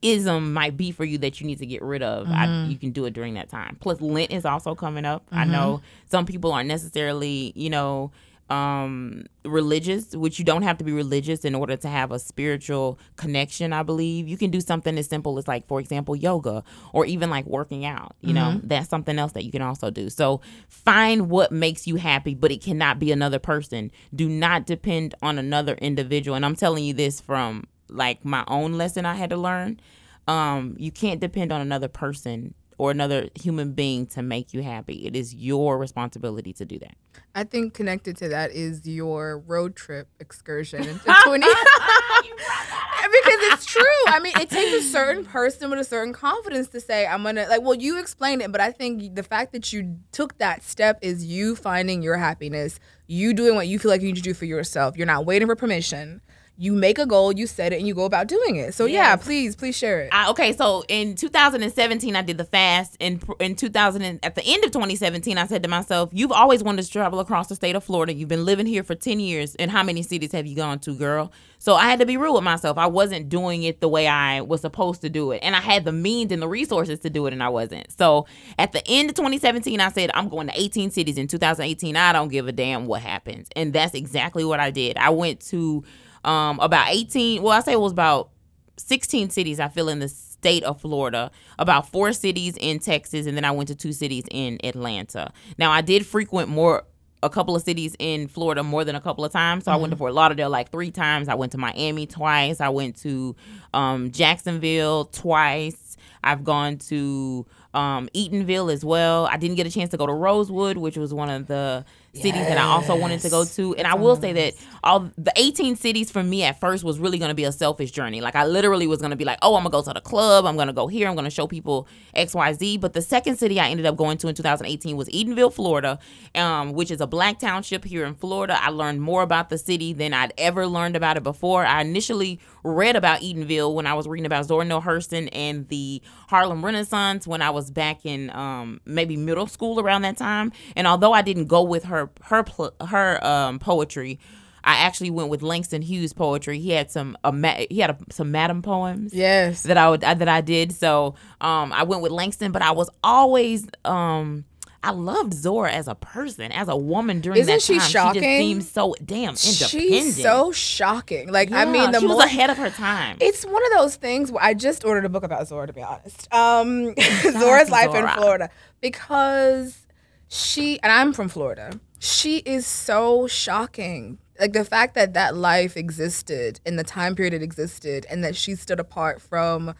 [0.00, 2.34] ism might be for you that you need to get rid of, mm-hmm.
[2.34, 3.76] I, you can do it during that time.
[3.80, 5.26] Plus, Lent is also coming up.
[5.26, 5.38] Mm-hmm.
[5.38, 8.12] I know some people aren't necessarily, you know,
[8.50, 12.98] um, religious, which you don't have to be religious in order to have a spiritual
[13.16, 14.28] connection, I believe.
[14.28, 17.84] You can do something as simple as, like, for example, yoga or even like working
[17.84, 18.16] out.
[18.20, 18.34] You mm-hmm.
[18.34, 20.10] know, that's something else that you can also do.
[20.10, 23.92] So find what makes you happy, but it cannot be another person.
[24.14, 26.34] Do not depend on another individual.
[26.34, 29.80] And I'm telling you this from like my own lesson I had to learn.
[30.26, 35.04] Um, you can't depend on another person or another human being to make you happy.
[35.06, 36.94] It is your responsibility to do that.
[37.34, 43.82] I think connected to that is your road trip excursion into 20 because it's true.
[44.06, 47.34] I mean, it takes a certain person with a certain confidence to say, I'm going
[47.34, 50.62] to, like, well, you explained it, but I think the fact that you took that
[50.62, 54.22] step is you finding your happiness, you doing what you feel like you need to
[54.22, 54.96] do for yourself.
[54.96, 56.22] You're not waiting for permission
[56.60, 58.74] you make a goal, you set it, and you go about doing it.
[58.74, 58.94] So yes.
[58.94, 60.10] yeah, please, please share it.
[60.12, 62.98] Uh, okay, so in 2017, I did the fast.
[63.00, 66.62] In in 2000, and, at the end of 2017, I said to myself, "You've always
[66.62, 68.12] wanted to travel across the state of Florida.
[68.12, 70.92] You've been living here for 10 years, and how many cities have you gone to,
[70.92, 72.76] girl?" So I had to be real with myself.
[72.76, 75.86] I wasn't doing it the way I was supposed to do it, and I had
[75.86, 77.90] the means and the resources to do it, and I wasn't.
[77.90, 78.26] So
[78.58, 82.12] at the end of 2017, I said, "I'm going to 18 cities." In 2018, I
[82.12, 84.98] don't give a damn what happens, and that's exactly what I did.
[84.98, 85.84] I went to
[86.24, 88.30] um, about 18, well, I say it was about
[88.76, 93.36] 16 cities, I feel, in the state of Florida, about four cities in Texas, and
[93.36, 95.32] then I went to two cities in Atlanta.
[95.58, 96.84] Now, I did frequent more
[97.22, 99.64] a couple of cities in Florida more than a couple of times.
[99.64, 99.78] So mm-hmm.
[99.78, 100.00] I went to mm-hmm.
[100.00, 101.28] Fort Lauderdale like three times.
[101.28, 102.60] I went to Miami twice.
[102.60, 103.36] I went to
[103.74, 105.96] um, Jacksonville twice.
[106.24, 109.26] I've gone to um, Eatonville as well.
[109.26, 112.46] I didn't get a chance to go to Rosewood, which was one of the cities
[112.46, 113.74] that I also wanted to go to.
[113.76, 117.18] And I will say that all the 18 cities for me at first was really
[117.18, 118.20] going to be a selfish journey.
[118.20, 120.00] Like I literally was going to be like, oh, I'm going to go to the
[120.00, 120.44] club.
[120.44, 121.08] I'm going to go here.
[121.08, 122.76] I'm going to show people X, Y, Z.
[122.78, 125.98] But the second city I ended up going to in 2018 was Eatonville, Florida,
[126.34, 128.58] um, which is a black township here in Florida.
[128.60, 131.64] I learned more about the city than I'd ever learned about it before.
[131.64, 136.02] I initially read about Eatonville when I was reading about Zora Neale Hurston and the
[136.28, 140.52] Harlem Renaissance when I was back in um, maybe middle school around that time.
[140.76, 142.44] And although I didn't go with her her
[142.86, 144.18] her um, poetry,
[144.64, 146.58] I actually went with Langston Hughes poetry.
[146.58, 147.32] He had some uh,
[147.70, 149.12] he had a, some Madam poems.
[149.12, 150.72] Yes, that I would that I did.
[150.72, 154.44] So um, I went with Langston, but I was always um,
[154.82, 157.80] I loved Zora as a person, as a woman during Isn't that time.
[157.80, 158.22] She shocking?
[158.22, 159.70] She just seems so damn independent.
[159.70, 161.30] She's so shocking.
[161.30, 163.18] Like yeah, I mean, the she more, was ahead of her time.
[163.20, 165.66] It's one of those things where I just ordered a book about Zora.
[165.66, 168.10] To be honest, um, Zora's life Zora.
[168.10, 169.86] in Florida because
[170.28, 171.78] she and I'm from Florida.
[172.00, 174.18] She is so shocking.
[174.40, 178.34] Like the fact that that life existed in the time period it existed, and that
[178.34, 179.74] she stood apart from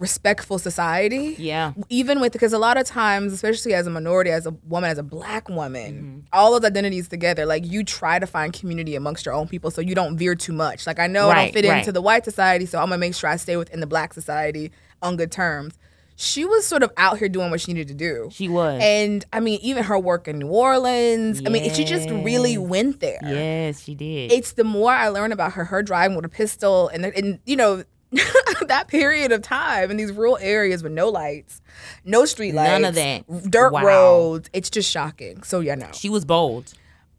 [0.00, 1.36] respectful society.
[1.38, 1.72] Yeah.
[1.88, 4.98] Even with because a lot of times, especially as a minority, as a woman, as
[4.98, 6.18] a black woman, mm-hmm.
[6.32, 9.80] all those identities together, like you try to find community amongst your own people so
[9.80, 10.88] you don't veer too much.
[10.88, 11.78] Like I know right, I don't fit right.
[11.78, 14.72] into the white society, so I'm gonna make sure I stay within the black society
[15.02, 15.78] on good terms.
[16.16, 18.28] She was sort of out here doing what she needed to do.
[18.32, 18.80] She was.
[18.82, 21.48] And I mean, even her work in New Orleans, yes.
[21.48, 23.18] I mean, she just really went there.
[23.22, 24.30] Yes, she did.
[24.30, 27.56] It's the more I learn about her, her driving with a pistol and, and you
[27.56, 27.84] know,
[28.68, 31.60] that period of time in these rural areas with no lights,
[32.04, 33.84] no street lights, none of that, dirt wow.
[33.84, 34.50] roads.
[34.52, 35.42] It's just shocking.
[35.42, 36.72] So yeah, no, she was bold,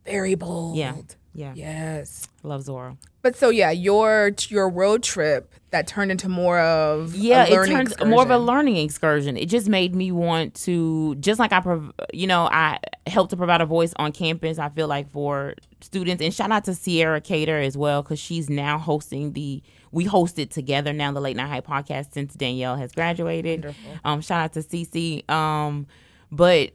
[0.05, 0.77] very bold.
[0.77, 0.95] Yeah,
[1.35, 2.27] yeah, yes.
[2.43, 2.97] Love Zora.
[3.21, 7.89] But so yeah, your your road trip that turned into more of yeah, it turned
[7.89, 8.09] excursion.
[8.09, 9.35] more of a learning excursion.
[9.35, 13.37] It just made me want to just like I, prov- you know, I helped to
[13.37, 14.57] provide a voice on campus.
[14.57, 18.49] I feel like for students, and shout out to Sierra Cater as well because she's
[18.49, 22.91] now hosting the we hosted together now the Late Knight Hype podcast since Danielle has
[22.91, 23.65] graduated.
[23.65, 23.91] Wonderful.
[24.03, 25.29] Um, shout out to Cece.
[25.29, 25.87] Um,
[26.31, 26.71] but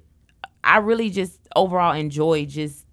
[0.65, 2.87] I really just overall enjoy just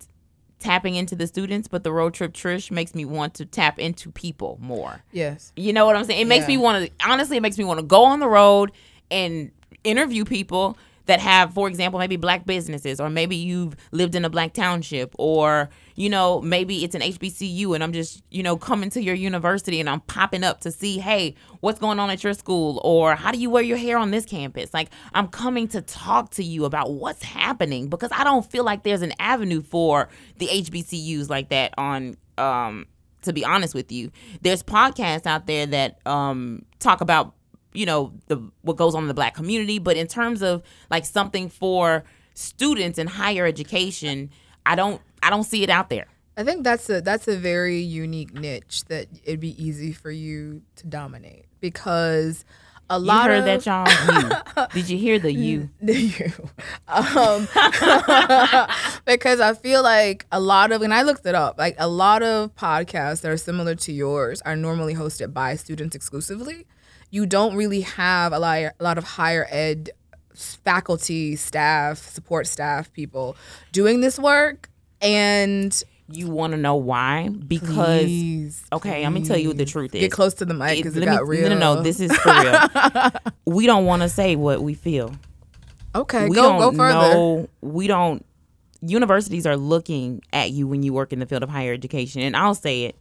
[0.59, 4.11] tapping into the students, but the road trip Trish makes me want to tap into
[4.11, 5.03] people more.
[5.11, 5.53] Yes.
[5.55, 6.21] You know what I'm saying?
[6.21, 6.55] It makes yeah.
[6.55, 8.71] me want to honestly it makes me want to go on the road
[9.11, 9.51] and
[9.83, 14.29] interview people that have, for example, maybe black businesses, or maybe you've lived in a
[14.29, 18.91] black township, or you know, maybe it's an HBCU and I'm just, you know, coming
[18.91, 22.35] to your university and I'm popping up to see, hey, what's going on at your
[22.35, 24.73] school, or how do you wear your hair on this campus?
[24.75, 28.83] Like, I'm coming to talk to you about what's happening because I don't feel like
[28.83, 32.85] there's an avenue for the HBCUs like that on um
[33.23, 34.11] to be honest with you.
[34.41, 37.33] There's podcasts out there that um talk about
[37.77, 41.05] you know the what goes on in the black community but in terms of like
[41.05, 44.29] something for students in higher education
[44.65, 47.79] i don't i don't see it out there i think that's a that's a very
[47.79, 52.43] unique niche that it'd be easy for you to dominate because
[52.89, 53.85] a You lot heard of that, y'all?
[54.73, 54.81] You.
[54.81, 55.69] Did you hear the you?
[55.81, 56.31] you.
[56.87, 57.47] Um,
[59.05, 62.23] because I feel like a lot of, and I looked it up, like a lot
[62.23, 66.65] of podcasts that are similar to yours are normally hosted by students exclusively.
[67.09, 69.91] You don't really have a lot, a lot of higher ed
[70.33, 73.35] faculty, staff, support staff people
[73.71, 74.69] doing this work.
[75.01, 77.29] And You want to know why?
[77.29, 80.01] Because please, okay, I'm gonna tell you what the truth is.
[80.01, 81.49] get close to the mic because it, me- got real.
[81.49, 81.81] No, no, no.
[81.83, 83.11] This is for real.
[83.45, 85.13] we don't want to say what we feel.
[85.95, 87.13] okay, we go don't go further.
[87.13, 87.49] know.
[87.61, 88.25] We don't.
[88.81, 92.35] Universities are looking at you when you work in the field of higher education, and
[92.35, 92.95] I'll say it.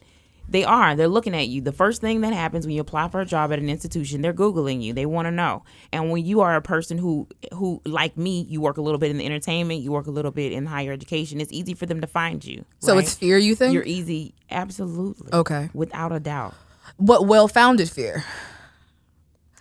[0.49, 0.95] They are.
[0.95, 1.61] They're looking at you.
[1.61, 4.33] The first thing that happens when you apply for a job at an institution, they're
[4.33, 4.93] googling you.
[4.93, 5.63] They want to know.
[5.91, 9.11] And when you are a person who, who like me, you work a little bit
[9.11, 11.41] in the entertainment, you work a little bit in higher education.
[11.41, 12.63] It's easy for them to find you.
[12.79, 13.03] So right?
[13.03, 13.73] it's fear, you think?
[13.73, 15.29] You're easy, absolutely.
[15.33, 15.69] okay.
[15.73, 16.53] without a doubt.
[16.95, 18.23] What well-founded fear?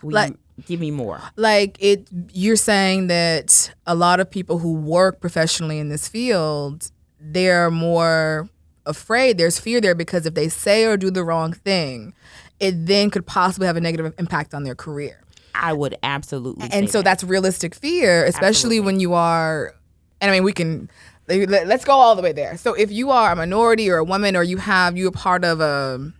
[0.03, 1.21] Will Like- give me more.
[1.37, 6.91] like it you're saying that a lot of people who work professionally in this field
[7.21, 8.49] they're more
[8.87, 12.15] afraid there's fear there because if they say or do the wrong thing
[12.61, 15.23] it then could possibly have a negative impact on their career
[15.55, 16.69] I would absolutely.
[16.71, 17.05] and so that.
[17.05, 18.47] that's realistic fear especially
[18.79, 18.81] Absolutely.
[18.81, 19.75] when you are
[20.21, 20.91] and i mean we can
[21.29, 24.05] let- let's go all the way there so if you are a minority or a
[24.05, 26.13] woman or you have you're part of a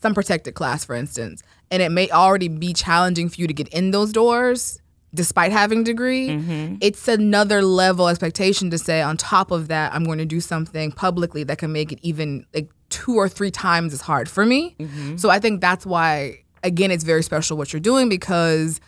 [0.00, 3.68] some protected class for instance and it may already be challenging for you to get
[3.68, 4.80] in those doors
[5.14, 6.76] despite having degree Mm-hmm.
[6.80, 10.92] it's another level expectation to say on top of that i'm going to do something
[10.92, 14.74] publicly that can make it even like two or three times as hard for me
[14.78, 15.16] Mm-hmm.
[15.16, 18.80] so i think that's why again it's very special what you're doing because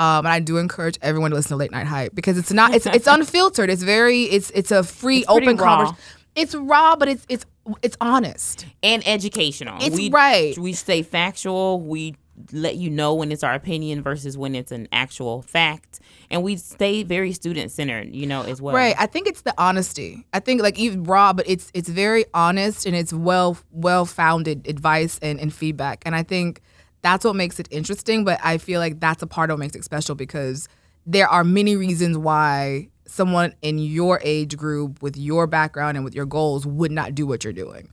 [0.00, 2.72] um, and I do encourage everyone to listen to Late Knight Hype because it's not
[2.72, 3.68] it's it's unfiltered.
[3.68, 5.98] It's very it's it's a free pretty open conversation.
[6.36, 7.44] It's raw, but it's it's
[7.82, 8.64] it's honest.
[8.84, 9.76] and educational.
[9.82, 10.56] It's we, right.
[10.56, 11.80] We stay factual.
[11.80, 12.14] We
[12.52, 16.56] let you know when it's our opinion versus when it's an actual fact, and we
[16.56, 18.14] stay very student centered.
[18.14, 18.74] You know as well.
[18.74, 18.94] Right.
[18.98, 20.26] I think it's the honesty.
[20.32, 24.66] I think like even raw, but it's it's very honest and it's well well founded
[24.66, 26.02] advice and, and feedback.
[26.06, 26.60] And I think
[27.02, 28.24] that's what makes it interesting.
[28.24, 30.68] But I feel like that's a part of what makes it special because
[31.06, 36.14] there are many reasons why someone in your age group with your background and with
[36.14, 37.88] your goals would not do what you're doing.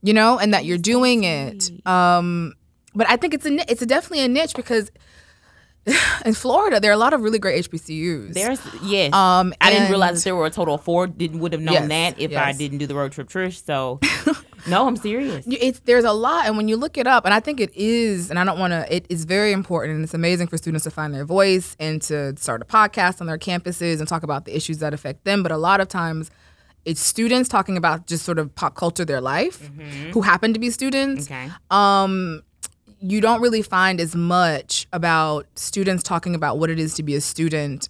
[0.00, 1.70] You know, and that you're doing it.
[1.84, 2.54] Um,
[2.98, 4.90] but I think it's a it's a definitely a niche because
[6.26, 8.34] in Florida there are a lot of really great HBCUs.
[8.34, 9.12] There's yes.
[9.14, 11.06] Um, I didn't realize that there were a total of four.
[11.06, 13.64] Didn't would have known Yes, that if I didn't do the road trip, Trish.
[13.64, 14.00] So
[14.68, 15.46] no, I'm serious.
[15.48, 18.28] It's there's a lot and when you look it up and i think it is
[18.30, 20.90] and i don't want to it is very important and it's amazing for students to
[20.90, 24.54] find their voice and to start a podcast on their campuses and talk about the
[24.54, 26.30] issues that affect them but a lot of times
[26.84, 29.70] it's students talking about just sort of pop culture their life
[30.12, 31.48] who happen to be students Okay.
[31.70, 32.42] um
[33.00, 37.14] you don't really find as much about students talking about what it is to be
[37.14, 37.88] a student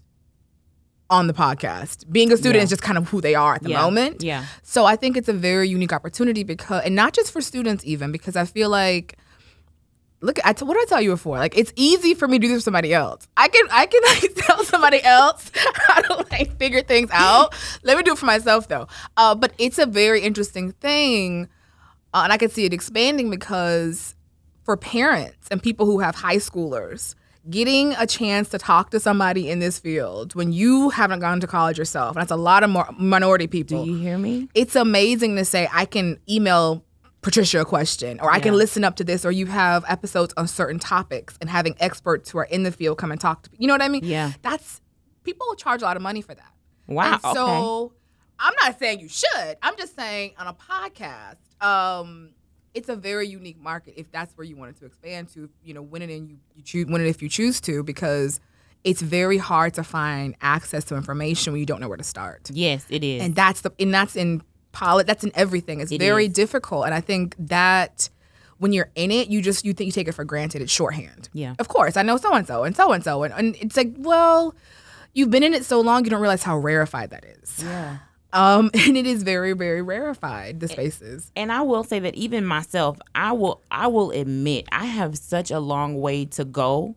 [1.11, 2.05] on the podcast.
[2.13, 2.63] Being a student Yeah.
[2.65, 3.81] is just kind of who they are at the Yeah.
[3.83, 4.23] moment.
[4.23, 4.45] Yeah.
[4.63, 8.13] So I think it's a very unique opportunity because, and not just for students even,
[8.13, 9.17] because I feel like,
[10.21, 11.39] look, I t- what did I tell you before?
[11.39, 13.27] Like it's easy for me to do this for somebody else.
[13.39, 15.51] I can, I can like tell somebody else
[15.87, 17.55] how to like figure things out.
[17.83, 18.87] Let me do it for myself though.
[19.17, 21.49] Uh, but it's a very interesting thing,
[22.13, 24.15] uh, and I can see it expanding because
[24.69, 27.15] for parents and people who have high schoolers
[27.49, 31.47] getting a chance to talk to somebody in this field when you haven't gone to
[31.47, 34.47] college yourself and that's a lot of more minority people Do you hear me?
[34.55, 36.85] it's amazing to say I can email
[37.23, 40.47] Patricia a question or I can listen up to this or you have episodes on
[40.47, 43.69] certain topics and having experts who are in the field come and talk to you
[43.69, 44.05] know what I mean?
[44.05, 44.33] Yeah.
[44.43, 44.83] That's
[45.25, 46.53] people will charge a lot of money for that.
[46.87, 47.13] Wow.
[47.25, 47.95] And so
[48.39, 49.57] I'm not saying you should.
[49.63, 52.35] I'm just saying on a podcast, um,
[52.79, 55.83] it's a very unique market if that's where you wanted to expand to, you know,
[55.83, 58.41] win it and you, you choose win it if you choose to, because
[58.85, 62.49] it's very hard to find access to information when you don't know where to start.
[62.53, 63.23] Yes, it is.
[63.23, 66.33] and that's the and that's in polit that's in everything it's It very is.
[66.35, 68.11] difficult and i think that
[68.59, 71.31] when you're in it you just you think you take it for granted it's shorthand
[71.33, 71.55] Yeah.
[71.59, 73.93] of course i know so and so and so and so and and it's like
[73.97, 74.55] well
[75.15, 77.97] you've been in it so long you don't realize how rarefied that is yeah.
[78.33, 82.45] Um and it is very very rarefied the spaces and I will say that even
[82.45, 86.97] myself, I will I will admit I have such a long way to go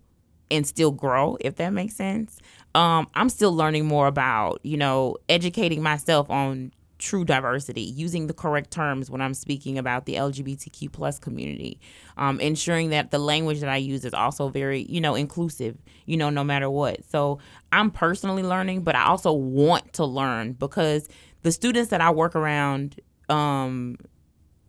[0.49, 2.39] and still grow, if that makes sense.
[2.75, 8.33] Um, I'm still learning more about, you know, educating myself on true diversity, using the
[8.33, 11.79] correct terms when I'm speaking about the LGBTQ plus community,
[12.15, 16.15] um, ensuring that the language that I use is also very, you know, inclusive, you
[16.15, 17.03] know, no matter what.
[17.09, 17.39] So
[17.73, 21.09] I'm personally learning, but I also want to learn because
[21.41, 23.97] the students that I work around, um,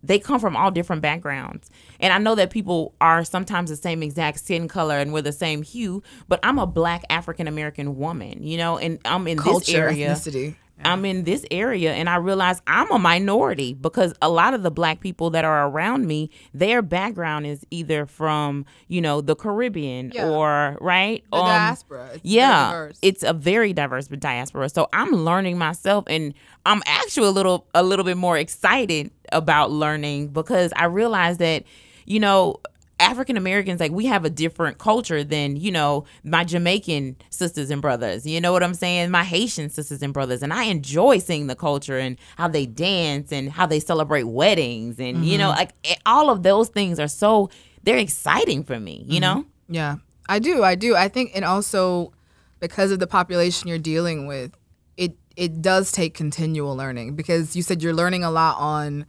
[0.01, 1.69] they come from all different backgrounds.
[1.99, 5.31] And I know that people are sometimes the same exact skin color and we're the
[5.31, 9.59] same hue, but I'm a black African American woman, you know, and I'm in Culture,
[9.59, 10.09] this area.
[10.09, 10.55] ethnicity.
[10.83, 14.71] I'm in this area and I realize I'm a minority because a lot of the
[14.71, 20.11] black people that are around me, their background is either from, you know, the Caribbean
[20.13, 20.29] Yeah.
[20.29, 21.23] or right?
[21.31, 22.09] The Um, diaspora.
[22.15, 24.67] It's yeah, it's a very diverse diaspora.
[24.69, 26.33] So I'm learning myself, and
[26.65, 31.63] I'm actually a little a little bit more excited about learning because I realize that
[32.05, 32.57] you know
[33.03, 37.81] African Americans like we have a different culture than you know my Jamaican sisters and
[37.81, 38.25] brothers.
[38.25, 39.11] You know what I'm saying?
[39.11, 43.31] My Haitian sisters and brothers, and I enjoy seeing the culture and how they dance
[43.31, 45.59] and how they celebrate weddings, and you know Mm-hmm.
[45.59, 47.49] like eh, all of those things are so
[47.83, 49.01] they're exciting for me.
[49.01, 49.11] Mm-hmm.
[49.11, 49.45] You know?
[49.69, 49.95] Yeah,
[50.29, 50.63] I do.
[50.63, 50.95] I do.
[50.95, 52.13] I think, and also
[52.59, 54.55] because of the population you're dealing with,
[54.97, 59.05] it it does take continual learning because you said you're learning a lot on,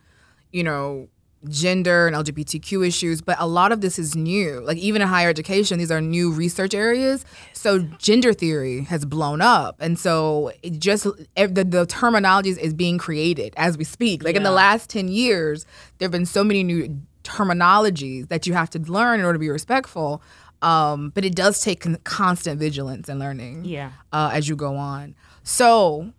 [0.53, 1.09] you know,
[1.49, 4.61] gender and LGBTQ issues, but a lot of this is new.
[4.61, 7.24] Like even in higher education, these are new research areas.
[7.53, 12.99] So gender theory has blown up, and so it just the, the terminology is- being
[12.99, 14.24] created as we speak.
[14.24, 15.66] Like in the last ten years,
[15.99, 19.40] there have been so many new terminologies that you have to learn in order to
[19.40, 20.22] be respectful.
[20.62, 23.90] Um, but it does take con- constant vigilance and learning Yeah.
[24.12, 25.14] uh, as you go on.
[25.42, 26.12] So,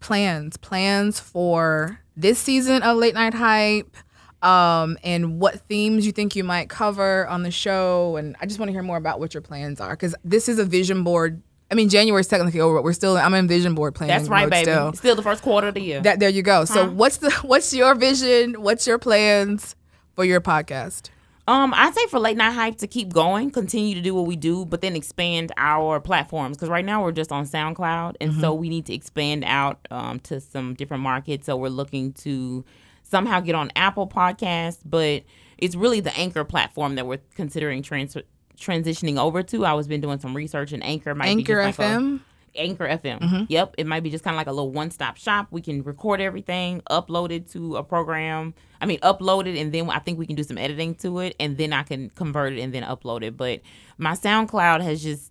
[0.00, 3.96] plans, plans for this season of Late Knight Hype,
[4.42, 8.16] um, and what themes you think you might cover on the show.
[8.16, 10.58] And I just want to hear more about what your plans are because this is
[10.58, 11.42] a vision board.
[11.70, 13.16] I mean, January's technically over, but we're still.
[13.16, 14.14] I'm in vision board planning.
[14.14, 14.64] That's right, baby.
[14.64, 14.92] Still.
[14.92, 16.02] Still the first quarter of the year.
[16.02, 16.66] That there you go.
[16.66, 18.60] So, what's the what's your vision?
[18.60, 19.74] What's your plans
[20.14, 21.08] for your podcast?
[21.48, 24.36] Um, I'd say for late knight hype to keep going, continue to do what we
[24.36, 28.54] do, but then expand our platforms because right now we're just on SoundCloud, and so
[28.54, 31.46] we need to expand out um, to some different markets.
[31.46, 32.64] So we're looking to
[33.12, 35.22] somehow get on Apple Podcasts, but
[35.58, 38.16] it's really the Anchor platform that we're considering trans-
[38.58, 39.64] transitioning over to.
[39.66, 42.20] I was been doing some research, and Anchor might Anchor be just like a- FM.
[42.54, 43.20] Anchor FM.
[43.20, 43.44] Mm-hmm.
[43.48, 45.46] Yep, it might be just kind of like a little one-stop shop.
[45.50, 48.54] We can record everything, upload it to a program.
[48.80, 51.36] I mean, upload it, and then I think we can do some editing to it,
[51.38, 53.36] and then I can convert it and then upload it.
[53.36, 53.60] But
[53.98, 55.30] my SoundCloud has just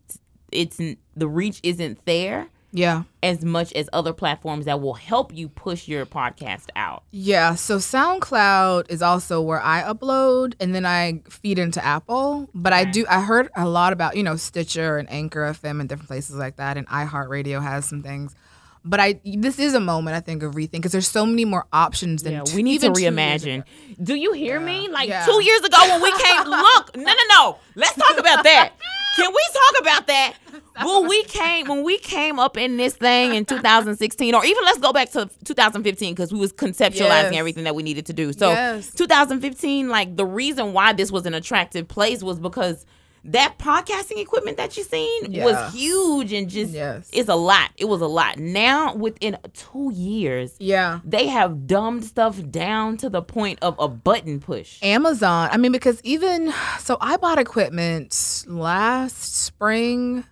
[0.52, 0.78] it's
[1.16, 3.04] the reach isn't there Yeah.
[3.22, 7.04] as much as other platforms that will help you push your podcast out.
[7.12, 12.50] Yeah, so SoundCloud is also where I upload and then I feed into Apple.
[12.54, 15.90] But I do I heard a lot about, you know, Stitcher and Anchor FM and
[15.90, 18.36] different places like that and iHeartRadio has some things.
[18.84, 21.68] But I this is a moment I think of rethink because there's so many more
[21.72, 23.64] options than Yeah, two- we need to reimagine.
[24.02, 24.88] Do you hear me?
[24.90, 25.26] Like Yeah.
[25.26, 27.58] two years ago when we came, look, no, no, no.
[27.76, 28.72] Let's talk about that.
[29.18, 30.34] Can we talk about that?
[30.84, 34.80] When we came, when we came up in this thing in 2016, or even let's
[34.80, 37.36] go back to 2015 because we was conceptualizing Yes.
[37.36, 38.32] everything that we needed to do.
[38.34, 38.92] So Yes.
[38.94, 42.86] 2015, like the reason why this was an attractive place was because
[43.24, 45.46] that podcasting equipment that you seen Yeah.
[45.46, 47.08] was huge and just Yes.
[47.14, 47.70] it's a lot.
[47.78, 48.40] It was a lot.
[48.40, 51.02] Now within two years, Yeah.
[51.04, 54.80] they have dumbed stuff down to the point of a button push.
[54.82, 55.50] Amazon.
[55.52, 60.24] I mean, because even so, I bought equipment last spring,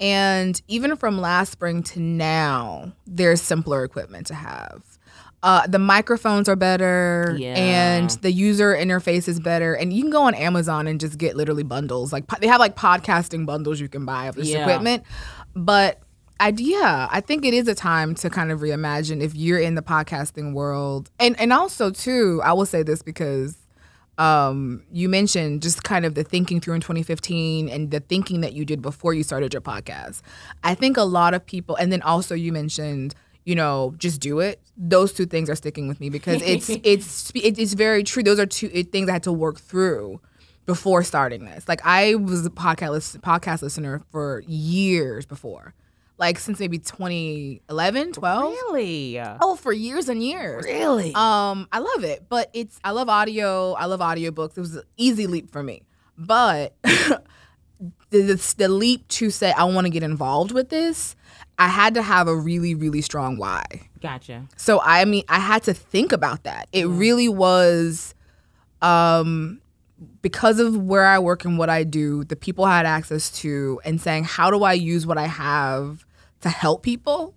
[0.00, 4.82] and even from last spring to now, there's simpler equipment to have.
[5.42, 7.54] Uh, the microphones are better, Yeah.
[7.54, 9.74] and the user interface is better.
[9.74, 12.12] And you can go on Amazon and just get literally bundles.
[12.12, 14.62] Like they have like podcasting bundles you can buy of this Yeah.
[14.62, 15.04] equipment.
[15.54, 16.00] But
[16.40, 19.76] I yeah, I think it is a time to kind of reimagine if you're in
[19.76, 21.08] the podcasting world.
[21.20, 23.56] And and also too, I will say this because
[24.18, 28.52] um, you mentioned just kind of the thinking through in 2015 and the thinking that
[28.52, 30.22] you did before you started your podcast.
[30.64, 33.14] I think a lot of people, and then also you mentioned,
[33.44, 34.60] you know, just do it.
[34.76, 38.22] Those two things are sticking with me because it's it's it's very true.
[38.22, 40.20] Those are two things I had to work through
[40.66, 41.66] before starting this.
[41.68, 45.74] Like I was a podcast podcast listener for years before,
[46.18, 48.52] like since maybe 2011, 12.
[48.52, 49.20] Really?
[49.20, 50.64] Oh, for years and years.
[50.64, 51.14] Really?
[51.14, 53.72] Um, I love it, but it's I love audio.
[53.74, 54.56] I love audiobooks.
[54.56, 55.82] It was an easy leap for me,
[56.16, 57.22] but the,
[58.10, 61.14] the the leap to say I want to get involved with this,
[61.58, 63.64] I had to have a really really strong why.
[64.00, 64.46] gotcha.
[64.56, 66.68] So I mean, I had to think about that.
[66.72, 68.14] It really was,
[68.82, 69.60] um,
[70.20, 73.80] because of where I work and what I do, the people I had access to,
[73.84, 76.04] and saying, how do I use what I have
[76.40, 77.34] to help people?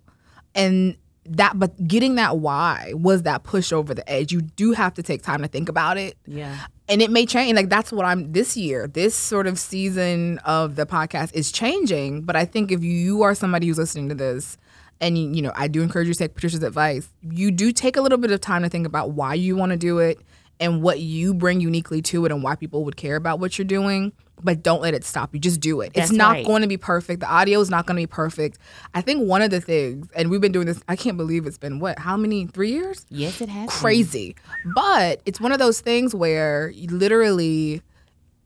[0.54, 4.32] And that, but getting that why was that push over the edge.
[4.32, 6.58] You do have to take time to think about it Yeah.
[6.88, 10.74] and it may change like that's what i'm this year this sort of season of
[10.74, 14.58] the podcast is changing but i think if you are somebody who's listening to this
[15.00, 18.00] and you know i do encourage you to take patricia's advice you do take a
[18.02, 20.18] little bit of time to think about why you want to do it
[20.58, 23.64] and what you bring uniquely to it and why people would care about what you're
[23.64, 24.12] doing
[24.44, 26.46] but don't let it stop you just do it That's it's not right.
[26.46, 28.58] going to be perfect the audio is not going to be perfect
[28.94, 31.58] i think one of the things and we've been doing this i can't believe it's
[31.58, 33.62] been what how many three years Yes, it has.
[33.62, 33.68] been.
[33.68, 34.36] crazy.
[34.74, 37.82] But it's one of those things where literally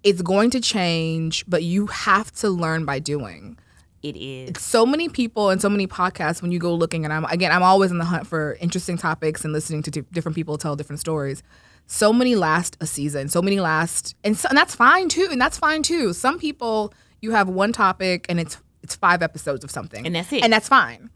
[0.02, 3.58] it's going to change, but you have to learn by doing.
[4.02, 4.62] It is.
[4.62, 7.62] So many people and so many podcasts when you go looking and I'm again I'm
[7.62, 11.00] always in the hunt for interesting topics and listening to di- different people tell different
[11.00, 11.42] stories.
[11.86, 15.40] So many last a season, so many last and, so, and that's fine too, and
[15.40, 16.12] that's fine too.
[16.12, 20.06] Some people you have one topic and it's it's five episodes of something.
[20.06, 20.44] And that's it.
[20.44, 21.10] And that's fine.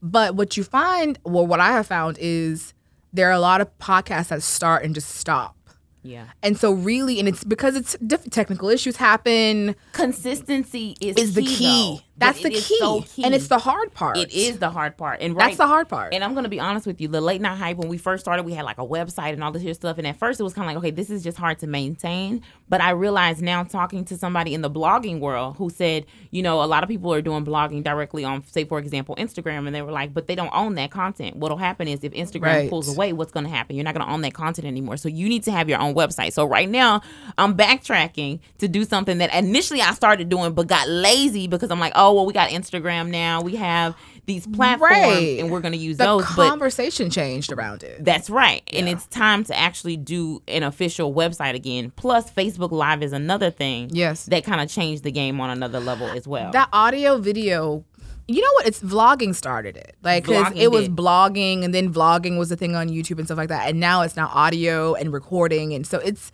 [0.00, 2.72] But what you find, well, what I have found is
[3.12, 5.56] there are a lot of podcasts that start and just stop.
[6.02, 6.26] Yeah.
[6.42, 11.42] And so, really, and it's because it's different technical issues happen Consistency is is the
[11.42, 11.56] key.
[11.56, 11.96] key.
[11.96, 12.05] though.
[12.18, 12.78] That's the key.
[12.78, 13.24] so key.
[13.24, 14.16] and it's the hard part.
[14.16, 16.14] It is the hard part, and right, That's the hard part.
[16.14, 18.44] And I'm gonna be honest with you, the late knight hype when we first started,
[18.44, 19.98] we had like a website and all this here stuff.
[19.98, 22.42] And at first, it was kind of like, okay, this is just hard to maintain.
[22.68, 26.62] But I realized now, talking to somebody in the blogging world who said, you know,
[26.62, 29.82] a lot of people are doing blogging directly on, say, for example, Instagram, and they
[29.82, 31.36] were like, but they don't own that content.
[31.36, 32.70] What'll happen is if Instagram Right.
[32.70, 33.76] pulls away, what's gonna happen?
[33.76, 34.96] You're not gonna own that content anymore.
[34.96, 36.32] So you need to have your own website.
[36.32, 37.02] So right now,
[37.36, 41.80] I'm backtracking to do something that initially I started doing, but got lazy because I'm
[41.80, 43.40] like, oh Oh, well, we got Instagram now.
[43.42, 43.94] We have
[44.26, 45.38] these platforms, Right.
[45.38, 46.24] and we're going to use the those.
[46.34, 48.04] But the conversation changed around it.
[48.04, 51.92] that's right, and it's time to actually do an official website again.
[51.94, 53.90] Plus, Facebook Live is another thing.
[53.92, 54.24] Yes.
[54.26, 56.50] that kind of changed the game on another level as well.
[56.52, 57.84] that audio video
[58.28, 60.96] you know what it's vlogging started it like because Vlogging it was did.
[60.96, 64.02] blogging and then vlogging was a thing on youtube and stuff like that and now
[64.02, 66.32] it's now audio and recording and so it's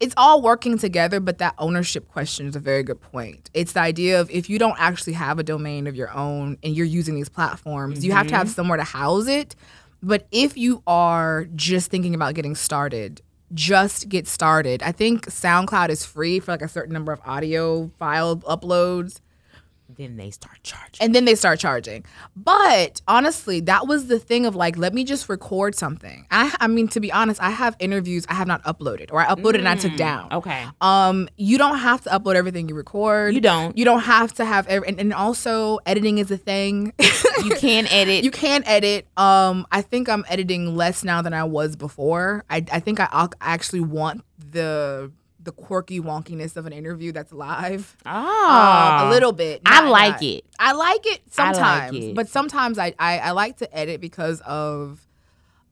[0.00, 3.50] it's all working together but that ownership question is a very good point.
[3.54, 6.74] It's the idea of if you don't actually have a domain of your own and
[6.74, 8.54] you're using these platforms you have to have Mm-hmm.
[8.54, 9.54] somewhere to house it.
[10.02, 13.20] But if you are just thinking about getting started
[13.52, 14.80] just get started.
[14.80, 19.20] I think soundcloud is free for like a certain number of audio file uploads
[19.96, 21.04] then they start charging.
[21.04, 22.04] and then they start charging.
[22.36, 26.26] But honestly, that was the thing of like, let me just record something.
[26.30, 29.26] I, I mean, to be honest, I have interviews I have not uploaded, or I
[29.26, 30.32] uploaded and I took down.
[30.32, 30.64] Okay.
[30.80, 33.34] Um, you don't have to upload everything you record.
[33.34, 33.76] You don't.
[33.76, 36.92] You don't have to have every, and, and also editing is a thing.
[37.44, 38.24] You can edit.
[38.24, 39.06] you can edit.
[39.16, 42.44] Um, I think I'm editing less now than I was before.
[42.50, 45.10] I, I think I ac- actually want the
[45.42, 47.96] the quirky wonkiness of an interview that's live.
[48.06, 49.62] ah, Um, a little bit.
[49.64, 50.44] I like not- it.
[50.58, 52.14] I like it I like sometimes, it.
[52.14, 55.06] but sometimes I, I I like to edit because of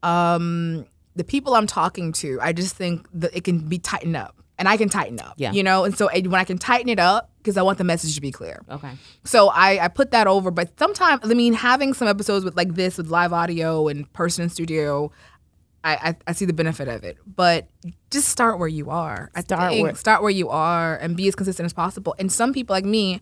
[0.03, 2.39] um the people I'm talking to.
[2.41, 5.33] I just think that it can be tightened up, and I can tighten up.
[5.37, 5.51] Yeah.
[5.51, 5.83] you know.
[5.83, 8.31] And so when I can tighten it up, because I want the message to be
[8.31, 8.61] clear.
[8.69, 8.91] Okay.
[9.25, 12.75] So I, I put that over, but sometimes I mean having some episodes with like
[12.75, 15.11] this with live audio and person in studio,
[15.83, 17.17] I, I, I see the benefit of it.
[17.25, 17.67] But
[18.11, 19.31] just start where you are.
[19.35, 19.83] I Start think.
[19.83, 22.15] where- start where you are and be as consistent as possible.
[22.19, 23.21] And some people like me,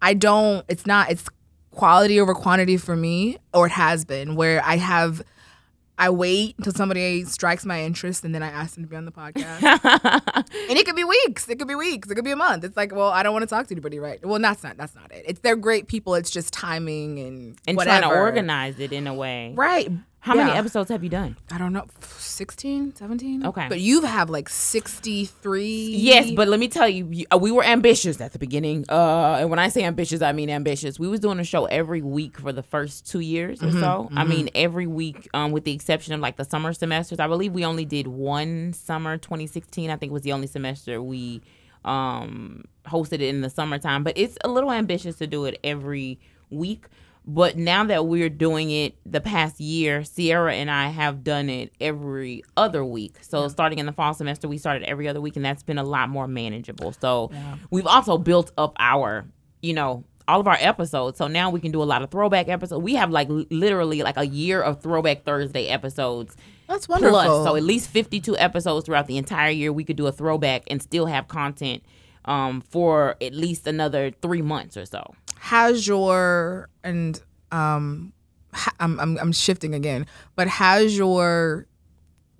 [0.00, 0.64] I don't.
[0.68, 1.10] It's not.
[1.10, 1.24] It's
[1.70, 5.22] quality over quantity for me, or it has been where I have.
[6.00, 9.04] I wait until somebody strikes my interest and then I ask them to be on
[9.04, 9.62] the podcast.
[10.70, 11.48] and it could be weeks.
[11.48, 12.08] It could be weeks.
[12.08, 12.62] It could be a month.
[12.62, 14.24] It's like, well, I don't want to talk to anybody, right?
[14.24, 15.24] Well, that's not that's not it.
[15.26, 16.14] It's they're great people.
[16.14, 18.00] It's just timing and and whatever.
[18.02, 19.54] trying to organize it in a way.
[19.56, 19.90] Right.
[20.28, 21.36] How many episodes have you done?
[21.50, 23.46] I don't know, 16, 17?
[23.46, 23.66] Okay.
[23.68, 25.64] But you have like 63.
[25.96, 28.84] Yes, but let me tell you, uh, we were ambitious at the beginning.
[28.88, 30.98] Uh, and when I say ambitious, I mean ambitious.
[30.98, 34.08] We was doing a show every week for the first two years or so.
[34.14, 37.18] I mean, every week, um, with the exception of like the summer semesters.
[37.18, 39.90] I believe we only did one summer, 2016.
[39.90, 41.40] I think was the only semester we
[41.84, 44.04] um hosted it in the summertime.
[44.04, 46.18] But it's a little ambitious to do it every
[46.50, 46.86] week.
[47.30, 51.74] But now that we're doing it the past year, Sierra and I have done it
[51.78, 53.16] every other week.
[53.20, 55.84] So starting in the fall semester, we started every other week, and that's been a
[55.84, 56.94] lot more manageable.
[56.94, 57.30] So
[57.70, 59.26] we've also built up our,
[59.60, 61.18] you know, all of our episodes.
[61.18, 62.82] So now we can do a lot of throwback episodes.
[62.82, 66.34] We have like li- literally like a year of throwback Thursday episodes.
[66.66, 67.12] That's wonderful.
[67.12, 70.62] Plus, so at least 52 episodes throughout the entire year, we could do a throwback
[70.68, 71.82] and still have content
[72.24, 75.14] um, for at least another three months or so.
[75.40, 77.20] Has your and
[77.52, 78.12] um
[78.80, 81.66] I'm, I'm I'm shifting again, but has your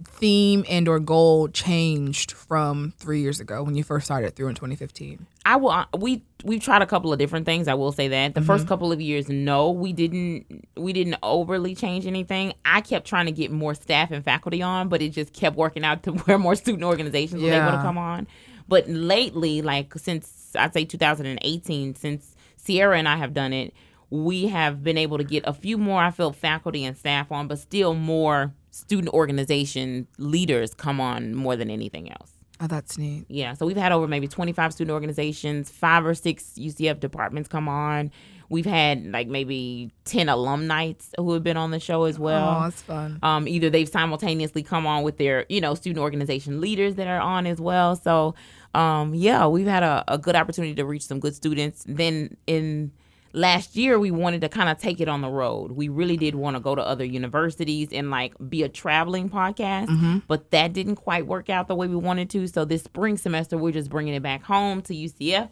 [0.04, 4.54] theme and or goal changed from 3 years ago when you first started through in
[4.54, 5.26] 2015?
[5.44, 5.84] I will.
[5.98, 7.68] We we've tried a couple of different things.
[7.68, 8.46] I will say that the Mm-hmm.
[8.46, 10.68] first couple of years, no, we didn't.
[10.76, 12.52] We didn't overly change anything.
[12.64, 15.84] I kept trying to get more staff and faculty on, but it just kept working
[15.84, 18.26] out to where more student organizations were able to come on.
[18.68, 22.36] But lately, like since I'd say 2018, since
[22.68, 23.72] Sierra and I have done it,
[24.10, 26.02] we have been able to get a few more.
[26.02, 31.56] I feel faculty and staff on, but still more student organization leaders come on more
[31.56, 32.32] than anything else.
[32.60, 33.24] Oh, that's neat.
[33.28, 37.68] Yeah, so we've had over maybe 25 student organizations, five or six UCF departments come
[37.70, 38.10] on.
[38.50, 42.58] We've had like maybe 10 alumni who have been on the show as well.
[42.58, 43.18] Oh, that's fun.
[43.22, 47.20] Um, either they've simultaneously come on with their, you know, student organization leaders that are
[47.20, 47.96] on as well.
[47.96, 48.34] So,
[48.74, 51.84] um, yeah, we've had a, a good opportunity to reach some good students.
[51.86, 52.92] Then in
[53.32, 55.72] last year we wanted to kind of take it on the road.
[55.72, 59.88] We really did want to go to other universities and like be a traveling podcast,
[59.88, 60.18] mm-hmm.
[60.26, 62.46] but that didn't quite work out the way we wanted to.
[62.46, 65.48] So this spring semester we're just bringing it back home to UCF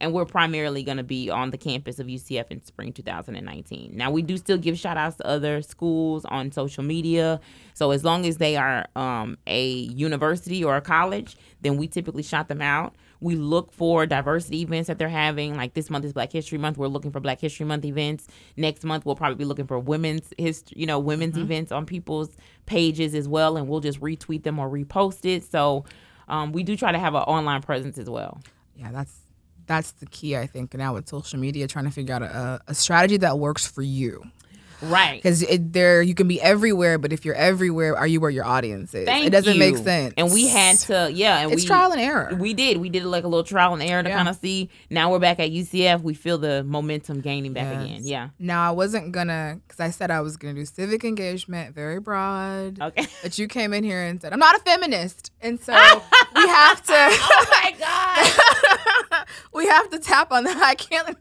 [0.00, 3.92] and we're primarily going to be on the campus of UCF in spring 2019.
[3.94, 7.40] Now, we do still give shout outs to other schools on social media.
[7.74, 12.22] So, as long as they are um, a university or a college, then we typically
[12.22, 12.94] shout them out.
[13.20, 15.54] We look for diversity events that they're having.
[15.54, 16.78] Like this month is Black History Month.
[16.78, 18.26] We're looking for Black History Month events.
[18.56, 21.42] Next month we'll probably be looking for women's history, you know, women's mm-hmm.
[21.42, 22.34] events on people's
[22.64, 25.44] pages as well, and we'll just retweet them or repost it.
[25.44, 25.84] So
[26.28, 28.40] um, we do try to have an online presence as well.
[28.74, 29.19] Yeah, that's
[29.70, 32.74] that's the key, I think, now with social media, trying to figure out a, a
[32.74, 34.24] strategy that works for you.
[34.82, 35.22] Right.
[35.22, 38.94] Because there you can be everywhere, but if you're everywhere, are you where your audience
[38.94, 39.04] is?
[39.04, 39.58] Thank it doesn't you.
[39.58, 40.14] make sense.
[40.16, 41.38] And we had to, yeah.
[41.38, 42.36] And it's we, trial and error.
[42.38, 42.78] We did.
[42.78, 44.16] We did like a little trial and error to yeah.
[44.16, 44.70] kind of see.
[44.88, 46.02] Now we're back at UCF.
[46.02, 47.84] We feel the momentum gaining back yes.
[47.84, 48.06] again.
[48.06, 48.28] Yeah.
[48.38, 52.80] Now I wasn't gonna, because I said I was gonna do civic engagement, very broad.
[52.80, 53.06] Okay.
[53.22, 55.72] But you came in here and said I'm not a feminist, and so
[56.34, 56.92] we have to.
[56.92, 59.26] oh my god.
[59.52, 60.56] we have to tap on that.
[60.56, 61.18] I can't.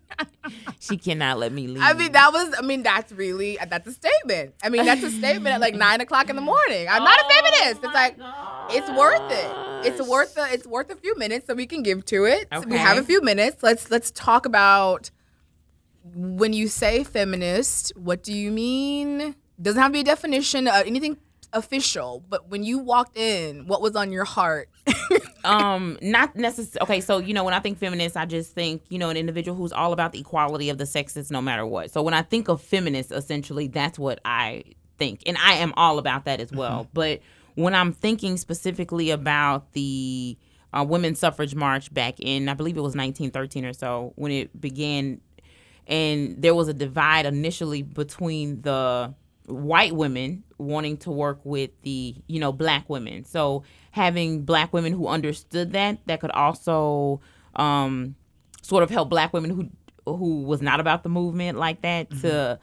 [0.79, 1.83] She cannot let me leave.
[1.83, 2.53] I mean, that was.
[2.57, 4.55] I mean, that's really that's a statement.
[4.63, 6.87] I mean, that's a statement at like nine o'clock in the morning.
[6.89, 7.83] I'm not a oh feminist.
[7.83, 8.75] It's like gosh.
[8.75, 9.87] it's worth it.
[9.87, 12.47] It's worth a, It's worth a few minutes that we can give to it.
[12.51, 12.61] Okay.
[12.61, 13.63] So we have a few minutes.
[13.63, 15.11] Let's let's talk about
[16.15, 17.91] when you say feminist.
[17.95, 19.35] What do you mean?
[19.61, 21.17] Doesn't have to be a definition of anything
[21.53, 24.69] official, but when you walked in, what was on your heart?
[25.43, 26.81] um, not necessarily.
[26.83, 29.57] Okay, so you know, when I think feminist, I just think you know an individual
[29.57, 31.91] who's all about the equality of the sexes, no matter what.
[31.91, 34.63] So when I think of feminist, essentially, that's what I
[34.97, 36.83] think, and I am all about that as well.
[36.83, 36.91] Mm-hmm.
[36.93, 37.21] But
[37.55, 40.37] when I'm thinking specifically about the
[40.73, 44.59] uh, women's suffrage march back in, I believe it was 1913 or so, when it
[44.59, 45.21] began,
[45.87, 49.13] and there was a divide initially between the
[49.49, 54.93] white women wanting to work with the you know black women so having black women
[54.93, 57.19] who understood that that could also
[57.55, 58.15] um,
[58.61, 59.69] sort of help black women who
[60.05, 62.21] who was not about the movement like that mm-hmm.
[62.21, 62.59] to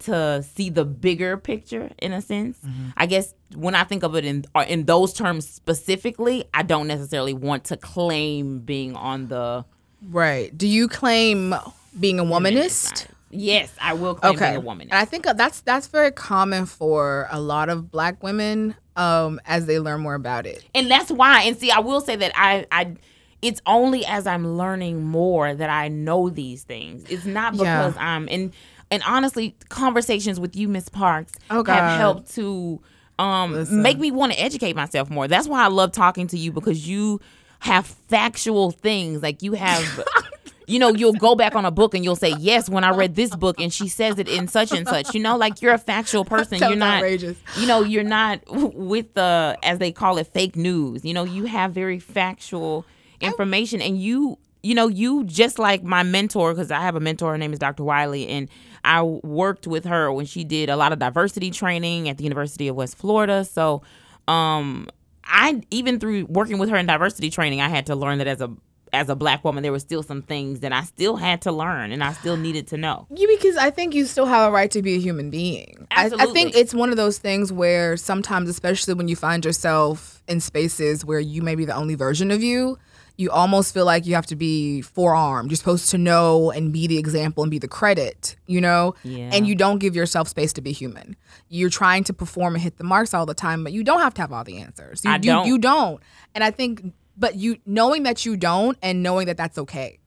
[0.00, 2.58] to see the bigger picture in a sense.
[2.58, 2.88] Mm-hmm.
[2.96, 6.86] I guess when I think of it in uh, in those terms specifically, I don't
[6.86, 9.64] necessarily want to claim being on the
[10.10, 10.56] right.
[10.56, 11.54] Do you claim
[11.98, 13.06] being a womanist?
[13.30, 14.46] Yes, I will claim okay.
[14.50, 14.88] being a woman.
[14.90, 19.66] And I think that's that's very common for a lot of black women um, as
[19.66, 20.64] they learn more about it.
[20.74, 21.42] And that's why.
[21.42, 22.96] And see, I will say that I I
[23.42, 27.04] it's only as I'm learning more that I know these things.
[27.08, 28.14] It's not because yeah.
[28.14, 28.52] I'm and
[28.90, 32.80] and honestly, conversations with you, Miss Parks, oh, have helped to
[33.20, 35.28] um, make me want to educate myself more.
[35.28, 37.20] That's why I love talking to you because you
[37.60, 39.22] have factual things.
[39.22, 40.04] Like you have
[40.70, 43.16] you know, you'll go back on a book and you'll say, "Yes, when I read
[43.16, 45.78] this book and she says it in such and such." You know, like you're a
[45.78, 46.58] factual person.
[46.58, 47.36] you're not outrageous.
[47.58, 51.04] You know, you're not with the as they call it fake news.
[51.04, 52.86] You know, you have very factual
[53.20, 57.32] information and you you know, you just like my mentor, because I have a mentor,
[57.32, 57.82] her name is Dr.
[57.82, 58.48] Wiley, and
[58.84, 62.68] I worked with her when she did a lot of diversity training at the University
[62.68, 63.44] of West Florida.
[63.44, 63.82] So,
[64.28, 64.88] um,
[65.24, 68.40] I even through working with her in diversity training, I had to learn that as
[68.40, 68.50] a
[68.92, 71.92] as a black woman, there were still some things that I still had to learn
[71.92, 73.06] and I still needed to know.
[73.14, 75.86] You because I think you still have a right to be a human being.
[75.90, 76.26] Absolutely.
[76.26, 80.22] I, I think it's one of those things where sometimes, especially when you find yourself
[80.28, 82.78] in spaces where you may be the only version of you,
[83.20, 85.50] you almost feel like you have to be forearmed.
[85.50, 88.94] You're supposed to know and be the example and be the credit, you know?
[89.02, 89.28] Yeah.
[89.32, 91.16] And you don't give yourself space to be human.
[91.50, 94.14] You're trying to perform and hit the marks all the time, but you don't have
[94.14, 95.04] to have all the answers.
[95.04, 95.46] You, I don't.
[95.46, 96.02] You, you don't.
[96.34, 99.98] And I think but you knowing that you don't and knowing that that's okay.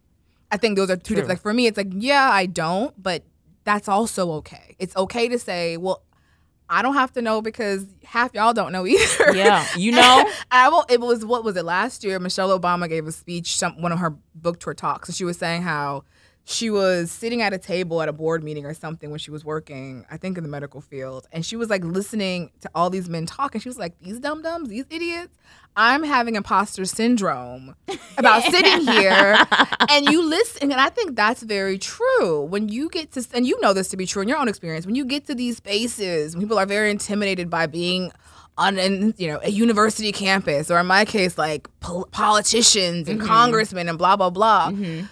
[0.52, 1.30] I think those are two different.
[1.30, 3.24] Like for me, it's like yeah, I don't, but
[3.64, 4.76] that's also okay.
[4.80, 6.04] It's okay to say, well,
[6.70, 9.36] I don't have to know because half y'all don't know either.
[9.36, 10.30] Yeah, you know.
[10.52, 10.86] I will.
[10.90, 12.20] It was what was it last year?
[12.20, 15.38] Michelle Obama gave a speech, some, one of her book tour talks, and she was
[15.38, 16.04] saying how
[16.46, 19.46] she was sitting at a table at a board meeting or something when she was
[19.46, 23.08] working, I think in the medical field, and she was like listening to all these
[23.08, 25.38] men talk, and she was like, "These dum dums, these idiots."
[25.76, 27.76] I'm having imposter syndrome
[28.18, 29.38] about sitting here,
[29.90, 32.44] and you listen, and I think that's very true.
[32.44, 34.86] When you get to, and you know this to be true in your own experience,
[34.86, 38.12] when you get to these spaces, people are very intimidated by being
[38.58, 43.20] on an you know a university campus or in my case like pol- politicians and
[43.20, 43.28] mm-hmm.
[43.28, 45.06] congressmen and blah blah blah mm-hmm.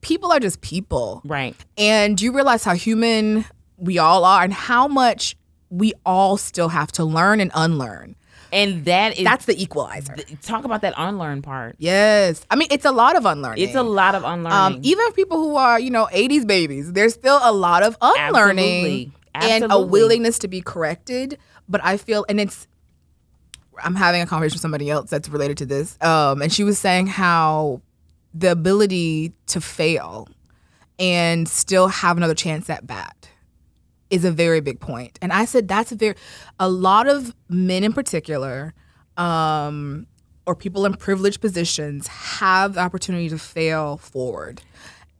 [0.00, 1.54] People are just people Right.
[1.76, 3.44] and you realize how human
[3.76, 5.36] we all are and how much
[5.70, 8.16] we all still have to learn and unlearn
[8.52, 11.76] And that is that's the equalizer talk about that unlearn part.
[11.78, 14.76] yes i mean it's a lot of unlearning It's a lot of unlearning.
[14.76, 19.12] um, even people who are, you know, 80s babies, there's still a lot of unlearning
[19.34, 19.62] Absolutely.
[19.64, 21.38] and a willingness to be corrected.
[21.68, 22.66] But I feel, and it's,
[23.84, 25.98] I'm having a conversation with somebody else that's related to this.
[26.02, 27.82] Um, and she was saying how
[28.34, 30.28] the ability to fail
[30.98, 33.28] and still have another chance at bat
[34.10, 35.18] is a very big point.
[35.22, 36.14] And I said that's a very
[36.58, 38.74] a lot of men in particular,
[39.16, 40.06] um,
[40.46, 44.62] or people in privileged positions have the opportunity to fail forward.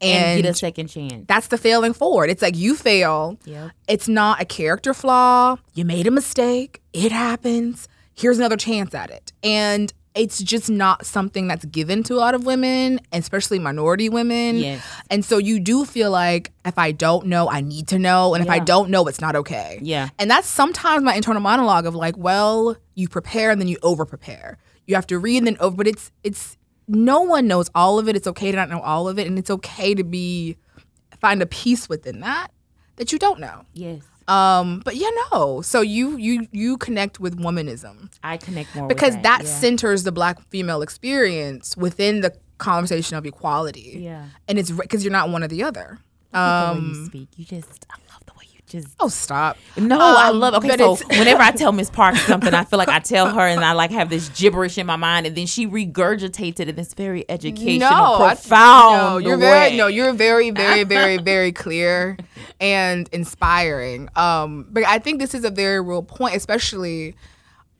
[0.01, 1.25] and, And, get a second chance.
[1.27, 2.29] that's the failing forward.
[2.29, 3.37] It's like you fail.
[3.45, 3.71] Yep.
[3.87, 5.57] It's not a character flaw.
[5.73, 6.81] You made a mistake.
[6.93, 7.87] It happens.
[8.15, 9.33] Here's another chance at it.
[9.43, 14.57] And it's just not something that's given to a lot of women, especially minority women.
[14.57, 14.85] Yes.
[15.09, 18.33] And so you do feel like if I don't know, I need to know.
[18.33, 19.79] And if I don't know, it's not okay.
[19.81, 20.09] Yeah.
[20.19, 24.05] And that's sometimes my internal monologue of like, well, you prepare and then you over
[24.05, 24.57] prepare.
[24.87, 26.57] You have to read and then over, but it's it's
[26.89, 28.17] no one knows all of it.
[28.17, 30.57] It's okay to not know all of it, and it's okay to be
[31.21, 32.51] find a peace within that
[32.97, 33.63] that you don't know.
[33.73, 34.01] Yes.
[34.29, 35.61] Um, but yeah, no.
[35.61, 39.41] So you you you connect with womanism I connect more because that that.
[39.43, 39.49] yeah.
[39.49, 43.99] centers the black female experience within the conversation of equality.
[44.03, 44.25] Yeah.
[44.47, 45.99] and it's because you're not one or the other.
[46.31, 47.29] the way you Um, speak.
[47.37, 47.85] You just
[48.69, 49.57] just oh, stop.
[49.77, 50.53] No, I Um, love.
[50.55, 53.63] Okay, so whenever I tell Miss Parks something, I feel like I tell her, and
[53.65, 56.93] I like have this gibberish in my mind, and then she regurgitates it in this
[56.93, 58.97] very educational, I- profound.
[58.97, 59.41] no, you're way.
[59.41, 62.17] very no, you're very, very, very, very clear
[62.61, 64.07] and inspiring.
[64.15, 67.15] Um, but I think this is a very real point, especially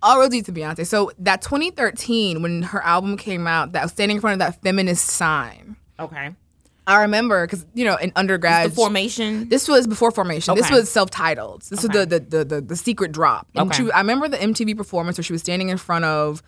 [0.02, 0.88] all lead to Beyonce.
[0.88, 4.62] So that 2013, when her album came out, that was standing in front of that
[4.62, 5.76] feminist sign.
[6.00, 6.32] okay.
[6.90, 9.48] I remember because you know in undergrad, The formation.
[9.48, 10.56] This was before formation.
[10.56, 11.62] This was self-titled.
[11.70, 13.48] This was the, the the the the secret drop.
[13.56, 13.86] And Okay.
[13.86, 16.42] she, I remember the MTV performance where she was standing in front of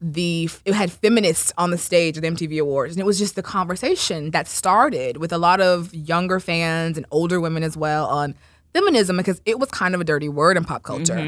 [0.00, 3.34] the it had feminists on the stage at the MTV Awards, and it was just
[3.34, 8.06] the conversation that started with a lot of younger fans and older women as well
[8.06, 8.34] on
[8.74, 11.18] feminism because it was kind of a dirty word in pop culture.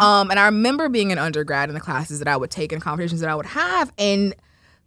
[0.00, 2.80] Um, and I remember being an undergrad in the classes that I would take and
[2.80, 4.34] conversations that I would have, and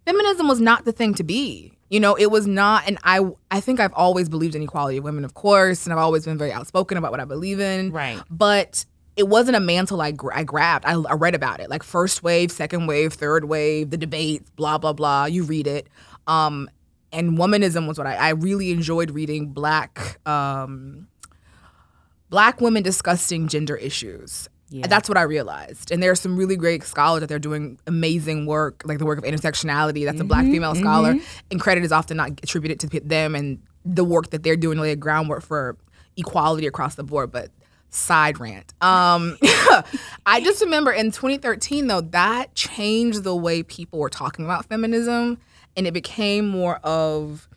[0.06, 1.74] feminism was not the thing to be.
[1.90, 3.20] You know, it was not, and I
[3.50, 6.38] I think I've always believed in equality of women, of course, and I've always been
[6.38, 7.92] very outspoken about what I believe in.
[7.92, 8.22] Right.
[8.30, 8.86] But
[9.16, 10.86] it wasn't a mantle I, gra- I grabbed.
[10.86, 14.78] I, I read about it, like first wave, second wave, third wave, the debates, blah
[14.78, 15.26] blah blah.
[15.26, 15.88] You read it.
[16.28, 16.70] Um,
[17.12, 19.48] and womanism was what I, I really enjoyed reading.
[19.48, 21.08] Black um,
[22.30, 24.48] black women discussing gender issues.
[24.72, 24.88] Yeah.
[24.88, 25.92] That's what I realized.
[25.92, 29.18] And there are some really great scholars that they're doing amazing work, like the work
[29.18, 30.06] of intersectionality.
[30.06, 31.16] That's a black Mm-hmm, female scholar,
[31.50, 34.82] and credit is often not attributed to them and the work that they're doing to
[34.84, 35.76] lay a groundwork for
[36.18, 37.32] equality across the board.
[37.32, 37.50] But
[37.90, 38.74] side rant.
[38.82, 39.38] Um,
[40.26, 45.40] I just remember in 2013 though that changed the way people were talking about feminism,
[45.76, 47.48] and it became more of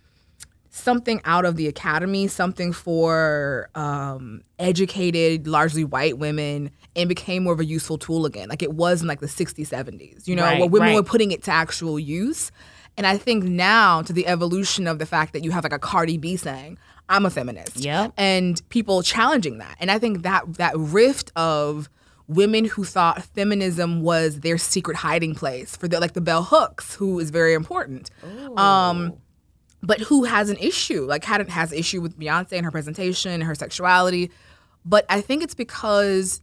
[0.70, 7.52] something out of the academy, something for um, educated, largely white women, and became more
[7.52, 8.48] of a useful tool again.
[8.48, 10.94] Like it was in like the 60s, 70s, you know, Right, where women right.
[10.94, 12.50] were putting it to actual use.
[12.96, 15.78] And I think now to the evolution of the fact that you have like a
[15.78, 16.76] Cardi B saying,
[17.08, 17.76] I'm a feminist.
[17.78, 18.08] Yeah.
[18.16, 19.76] And people challenging that.
[19.80, 21.88] And I think that that rift of
[22.28, 26.94] women who thought feminism was their secret hiding place for the like the bell hooks,
[26.94, 28.10] who is very important
[28.56, 29.14] Um,
[29.82, 33.42] but who has an issue like had has issue with beyonce and her presentation and
[33.42, 34.30] her sexuality
[34.84, 36.40] but i think it's because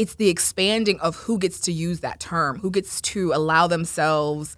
[0.00, 4.56] it's the expanding of who gets to use that term who gets to allow themselves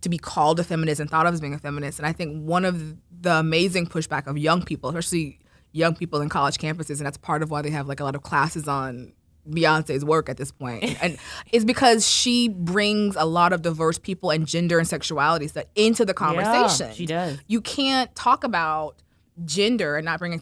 [0.00, 2.40] to be called a feminist and thought of as being a feminist and i think
[2.44, 5.40] one of the amazing pushback of young people especially
[5.72, 8.14] young people in college campuses and that's part of why they have like a lot
[8.14, 9.12] of classes on
[9.50, 11.18] Beyonce's work at this point, and
[11.52, 16.06] is because she brings a lot of diverse people and gender and sexuality stuff into
[16.06, 16.94] the conversation.
[16.94, 17.38] she does.
[17.46, 18.96] You can't talk about
[19.44, 20.40] gender and not bring in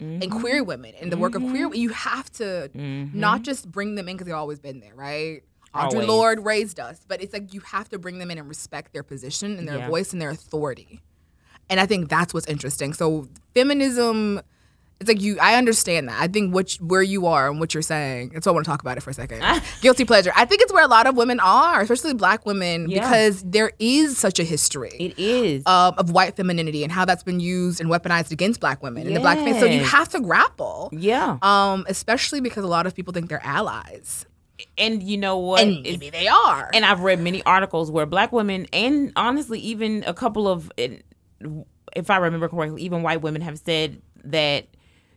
[0.00, 0.40] sexuality and Mm-hmm.
[0.40, 1.72] queer women and the work of queer.
[1.74, 5.42] You have to not just bring them in because they've always been there, right?
[5.74, 6.06] Audre.
[6.06, 9.04] Lorde raised us, but it's like you have to bring them in and respect their
[9.04, 9.88] position and their Yeah.
[9.88, 11.00] voice and their authority.
[11.68, 12.92] And I think that's what's interesting.
[12.92, 14.40] So feminism,
[15.00, 15.38] it's like you.
[15.40, 16.20] I understand that.
[16.20, 18.30] I think which where you are and what you're saying.
[18.34, 19.42] That's why I want to talk about it for a second.
[19.80, 20.30] Guilty pleasure.
[20.36, 23.00] I think it's where a lot of women are, especially Black women, Yeah.
[23.00, 25.62] because there is such a history It is.
[25.66, 29.14] um, of white femininity and how that's been used and weaponized against Black women in
[29.14, 29.58] the Black face.
[29.58, 30.90] So you have to grapple.
[30.92, 31.38] yeah.
[31.42, 34.26] Um, especially because a lot of people think they're allies.
[34.76, 35.62] and you know what?
[35.62, 36.68] And maybe they are.
[36.74, 40.70] And I've read many articles where black women, and honestly, even a couple of,
[41.96, 44.66] if I remember correctly, even white women have said that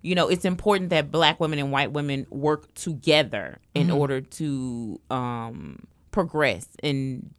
[0.04, 3.98] you know it's important that black women and white women work together in mm-hmm.
[3.98, 7.34] order to um, progress and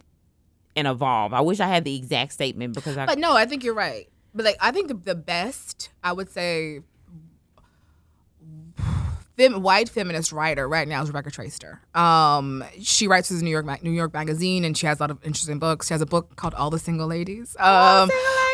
[0.74, 1.32] and evolve.
[1.32, 3.06] I wish I had the exact statement because I.
[3.06, 4.08] But no, I think you're right.
[4.34, 6.80] But like, I think the, the best I would say
[9.36, 11.78] fem- white feminist writer right now is Rebecca Traister.
[11.96, 15.10] Um, she writes for the New York New York Magazine, and she has a lot
[15.10, 15.88] of interesting books.
[15.88, 17.56] She has a book called All the Single Ladies.
[17.58, 18.10] Um,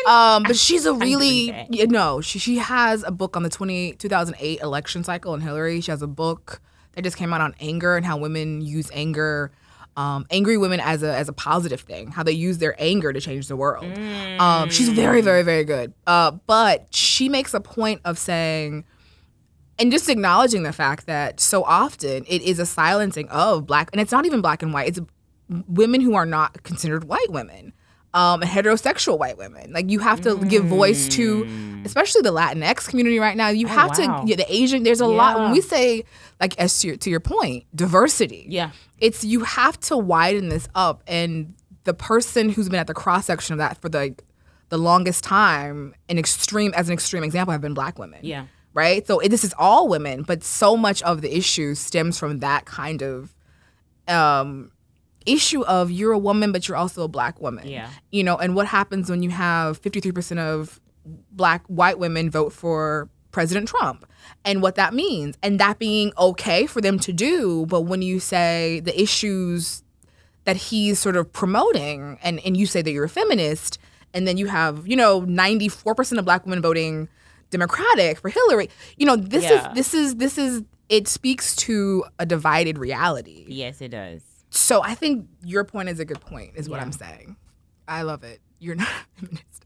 [0.07, 3.93] um, but she's a really you know she she has a book on the 20,
[3.93, 5.81] 2008 election cycle and Hillary.
[5.81, 6.61] She has a book
[6.93, 9.51] that just came out on anger and how women use anger.
[9.97, 13.19] Um, angry women as a as a positive thing, how they use their anger to
[13.19, 13.83] change the world.
[13.83, 14.39] Mm.
[14.39, 15.93] Um, she's very, very, very good.
[16.07, 18.85] Uh, but she makes a point of saying,
[19.81, 23.99] and just acknowledging the fact that so often it is a silencing of black and
[23.99, 24.99] it's not even black and white it's
[25.67, 27.73] women who are not considered white women
[28.13, 30.49] um, heterosexual white women like you have to mm.
[30.49, 31.85] give voice to mm.
[31.85, 34.21] especially the latinx community right now you oh, have wow.
[34.21, 35.09] to yeah, the asian there's a yeah.
[35.09, 36.03] lot when we say
[36.39, 40.67] like as to your, to your point diversity yeah it's you have to widen this
[40.75, 41.53] up and
[41.83, 44.13] the person who's been at the cross section of that for the
[44.69, 49.05] the longest time an extreme as an extreme example have been black women yeah right?
[49.05, 53.01] So this is all women, but so much of the issue stems from that kind
[53.01, 53.33] of
[54.07, 54.71] um,
[55.25, 57.67] issue of you're a woman, but you're also a black woman.
[57.67, 57.89] Yeah.
[58.11, 60.79] You know, and what happens when you have 53% of
[61.31, 64.05] black white women vote for President Trump
[64.45, 67.65] and what that means, and that being okay for them to do.
[67.67, 69.83] But when you say the issues
[70.43, 73.77] that he's sort of promoting, and, and you say that you're a feminist,
[74.13, 77.07] and then you have, you know, 94% of black women voting
[77.49, 78.69] Democratic for Hillary.
[78.97, 79.69] You know, this yeah.
[79.69, 83.45] is this is this is it speaks to a divided reality.
[83.47, 84.21] Yes, it does.
[84.51, 86.83] So I think your point is a good point, is what yeah.
[86.83, 87.37] I'm saying.
[87.87, 88.41] I love it.
[88.59, 88.87] You're not
[89.17, 89.65] a feminist.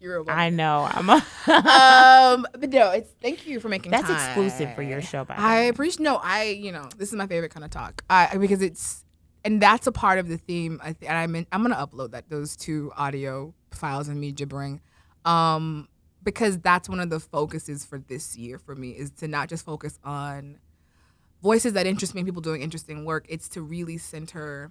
[0.00, 0.38] You're a woman.
[0.38, 0.88] I know.
[0.90, 1.14] I'm a
[1.46, 4.16] um, but no, it's thank you for making That's time.
[4.16, 7.52] exclusive for your show, by I appreciate no, I you know, this is my favorite
[7.52, 8.02] kind of talk.
[8.10, 9.04] I because it's
[9.44, 10.80] and that's a part of the theme.
[10.82, 14.32] I th- and I'm in, I'm gonna upload that those two audio files and me
[14.32, 14.80] gibbering.
[15.24, 15.88] Um,
[16.24, 19.64] because that's one of the focuses for this year for me is to not just
[19.64, 20.58] focus on
[21.42, 24.70] voices that interest me and people doing interesting work it's to really center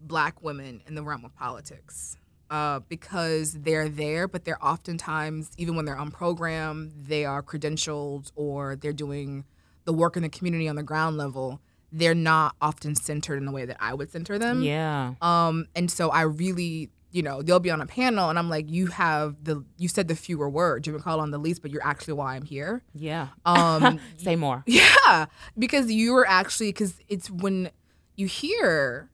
[0.00, 2.16] black women in the realm of politics
[2.50, 8.30] uh, because they're there but they're oftentimes even when they're on program they are credentialed
[8.34, 9.44] or they're doing
[9.84, 11.60] the work in the community on the ground level.
[11.90, 14.62] They're not often centered in the way that i would center them.
[14.62, 15.14] Yeah.
[15.20, 18.70] Um, and so i really you know, they'll be on a panel and I'm like,
[18.70, 20.86] you have the you said the fewer words.
[20.86, 22.82] You've been called on the least, but you're actually why I'm here.
[22.94, 23.28] Yeah.
[23.44, 24.64] Um say more.
[24.72, 25.26] Yeah.
[25.58, 27.70] Because you were actually because it's when
[28.16, 29.10] you hear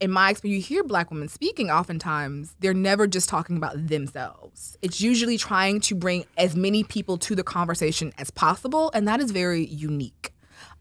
[0.00, 4.76] in my experience, you hear black women speaking, oftentimes they're never just talking about themselves.
[4.82, 9.20] It's usually trying to bring as many people to the conversation as possible, and that
[9.20, 10.32] is very unique.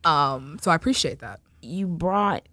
[0.04, 1.40] Um, so I appreciate that.
[1.62, 2.48] You brought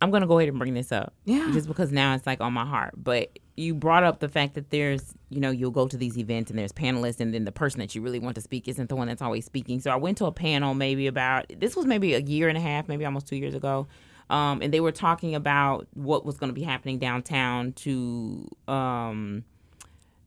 [0.00, 1.14] I'm gonna go ahead and bring this up.
[1.24, 1.50] Yeah.
[1.52, 2.94] Just because now it's like on my heart.
[2.96, 6.50] But you brought up the fact that there's, you know, you'll go to these events
[6.50, 8.96] and there's panelists and then the person that you really want to speak isn't the
[8.96, 9.80] one that's always speaking.
[9.80, 12.60] So I went to a panel maybe about this was maybe a year and a
[12.60, 13.86] half, maybe almost two years ago.
[14.30, 19.44] Um, and they were talking about what was going to be happening downtown to um,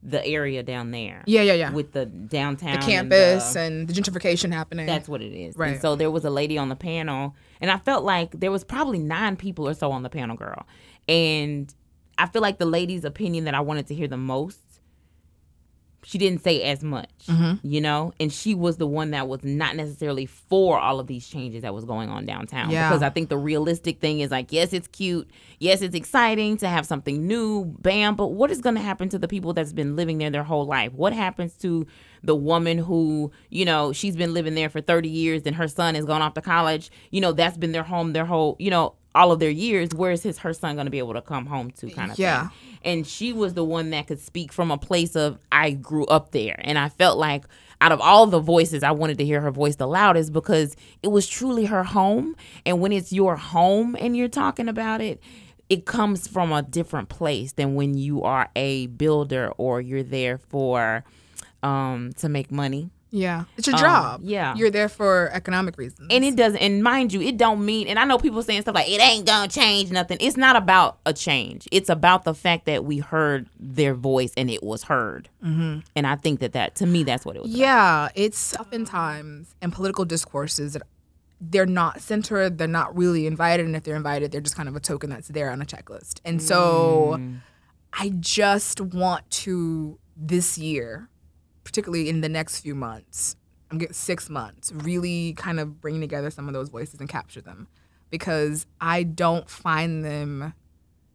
[0.04, 1.24] the area down there.
[1.26, 1.72] Yeah, yeah, yeah.
[1.72, 4.86] With the downtown, the campus, and the, and the gentrification happening.
[4.86, 5.56] That's what it is.
[5.56, 5.74] Right.
[5.74, 8.64] And so there was a lady on the panel, and I felt like there was
[8.64, 10.68] probably nine people or so on the panel, girl.
[11.08, 11.74] And
[12.18, 14.60] I feel like the lady's opinion that I wanted to hear the most
[16.06, 17.66] she didn't say as much, mm-hmm.
[17.66, 21.28] you know, and she was the one that was not necessarily for all of these
[21.28, 22.70] changes that was going on downtown.
[22.70, 22.90] Yeah.
[22.90, 25.30] Because I think the realistic thing is like, yes, it's cute,
[25.60, 29.20] yes, it's exciting to have something new, bam, but what is going to happen to
[29.20, 30.94] the people that's been living there their whole life?
[30.94, 31.88] What happens to
[32.24, 35.96] the woman who, you know, she's been living there for 30 years and her son
[35.96, 38.96] has gone off to college, you know, that's been their home their whole, you know,
[39.16, 41.46] all of their years, where is his her son going to be able to come
[41.46, 42.48] home to kind of yeah.
[42.48, 42.58] thing.
[42.86, 46.32] And she was the one that could speak from a place of I grew up
[46.32, 47.46] there, and I felt like
[47.82, 51.10] out of all the voices, I wanted to hear her voice the loudest because it
[51.10, 52.36] was truly her home.
[52.66, 55.22] And when it's your home and you're talking about it,
[55.70, 60.38] it comes from a different place than when you are a builder or you're there
[60.38, 61.04] for
[61.62, 64.22] um, to make money yeah, it's your um, job.
[64.24, 66.58] Yeah, you're there for economic reasons, and it doesn't.
[66.58, 67.88] And mind you, it don't mean.
[67.88, 70.18] And I know people saying stuff like it ain't gonna change nothing.
[70.20, 71.68] It's not about a change.
[71.72, 75.30] It's about the fact that we heard their voice and it was heard.
[75.46, 75.82] Mm-hmm.
[75.96, 77.52] And I think that that to me that's what it was.
[77.52, 78.12] Yeah, about.
[78.16, 80.82] it's oftentimes in political discourses that
[81.40, 84.76] they're not centered, they're not really invited, and if they're invited, they're just kind of
[84.76, 86.20] a token that's there on a checklist.
[86.26, 87.42] And so Mm.
[87.94, 91.10] I just want to this year,
[91.64, 93.36] particularly in the next few months,
[93.72, 97.42] I'm getting six months, really kind of bring together some of those voices and capture
[97.42, 97.68] them
[98.10, 100.54] because I don't find them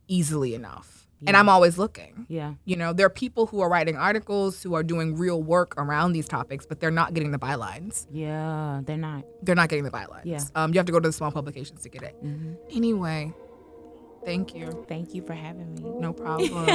[0.09, 0.99] easily enough.
[1.27, 2.27] And I'm always looking.
[2.29, 2.55] Yeah.
[2.65, 6.13] You know, there are people who are writing articles who are doing real work around
[6.13, 8.07] these topics, but they're not getting the bylines.
[8.13, 9.25] Yeah, they're not.
[9.43, 10.23] They're not getting the bylines.
[10.25, 10.41] Yeah.
[10.55, 12.15] Um, you have to go to the small publications to get it.
[12.25, 12.55] Mm-hmm.
[12.71, 13.33] Anyway,
[14.25, 14.85] thank you.
[14.89, 15.83] Thank you for having me.
[15.99, 16.69] No problem.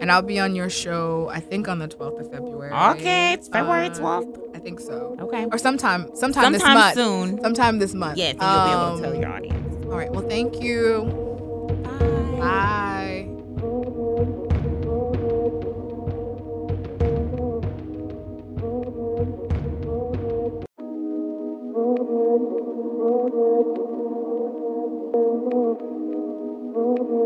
[0.00, 2.72] and I'll be on your show, I think on the 12th of February.
[2.98, 4.56] Okay, it's February Uh, 12th.
[4.56, 5.16] I think so.
[5.20, 5.46] Okay.
[5.52, 6.94] Or sometime, sometime, this Sometime month.
[6.94, 7.40] soon.
[7.42, 8.18] Sometime this month.
[8.18, 9.84] Yes, and you'll be able to tell Um, your audience.
[9.86, 10.10] All right.
[10.10, 11.04] Well, thank you.
[12.38, 12.38] Bye.
[12.38, 13.15] Bye.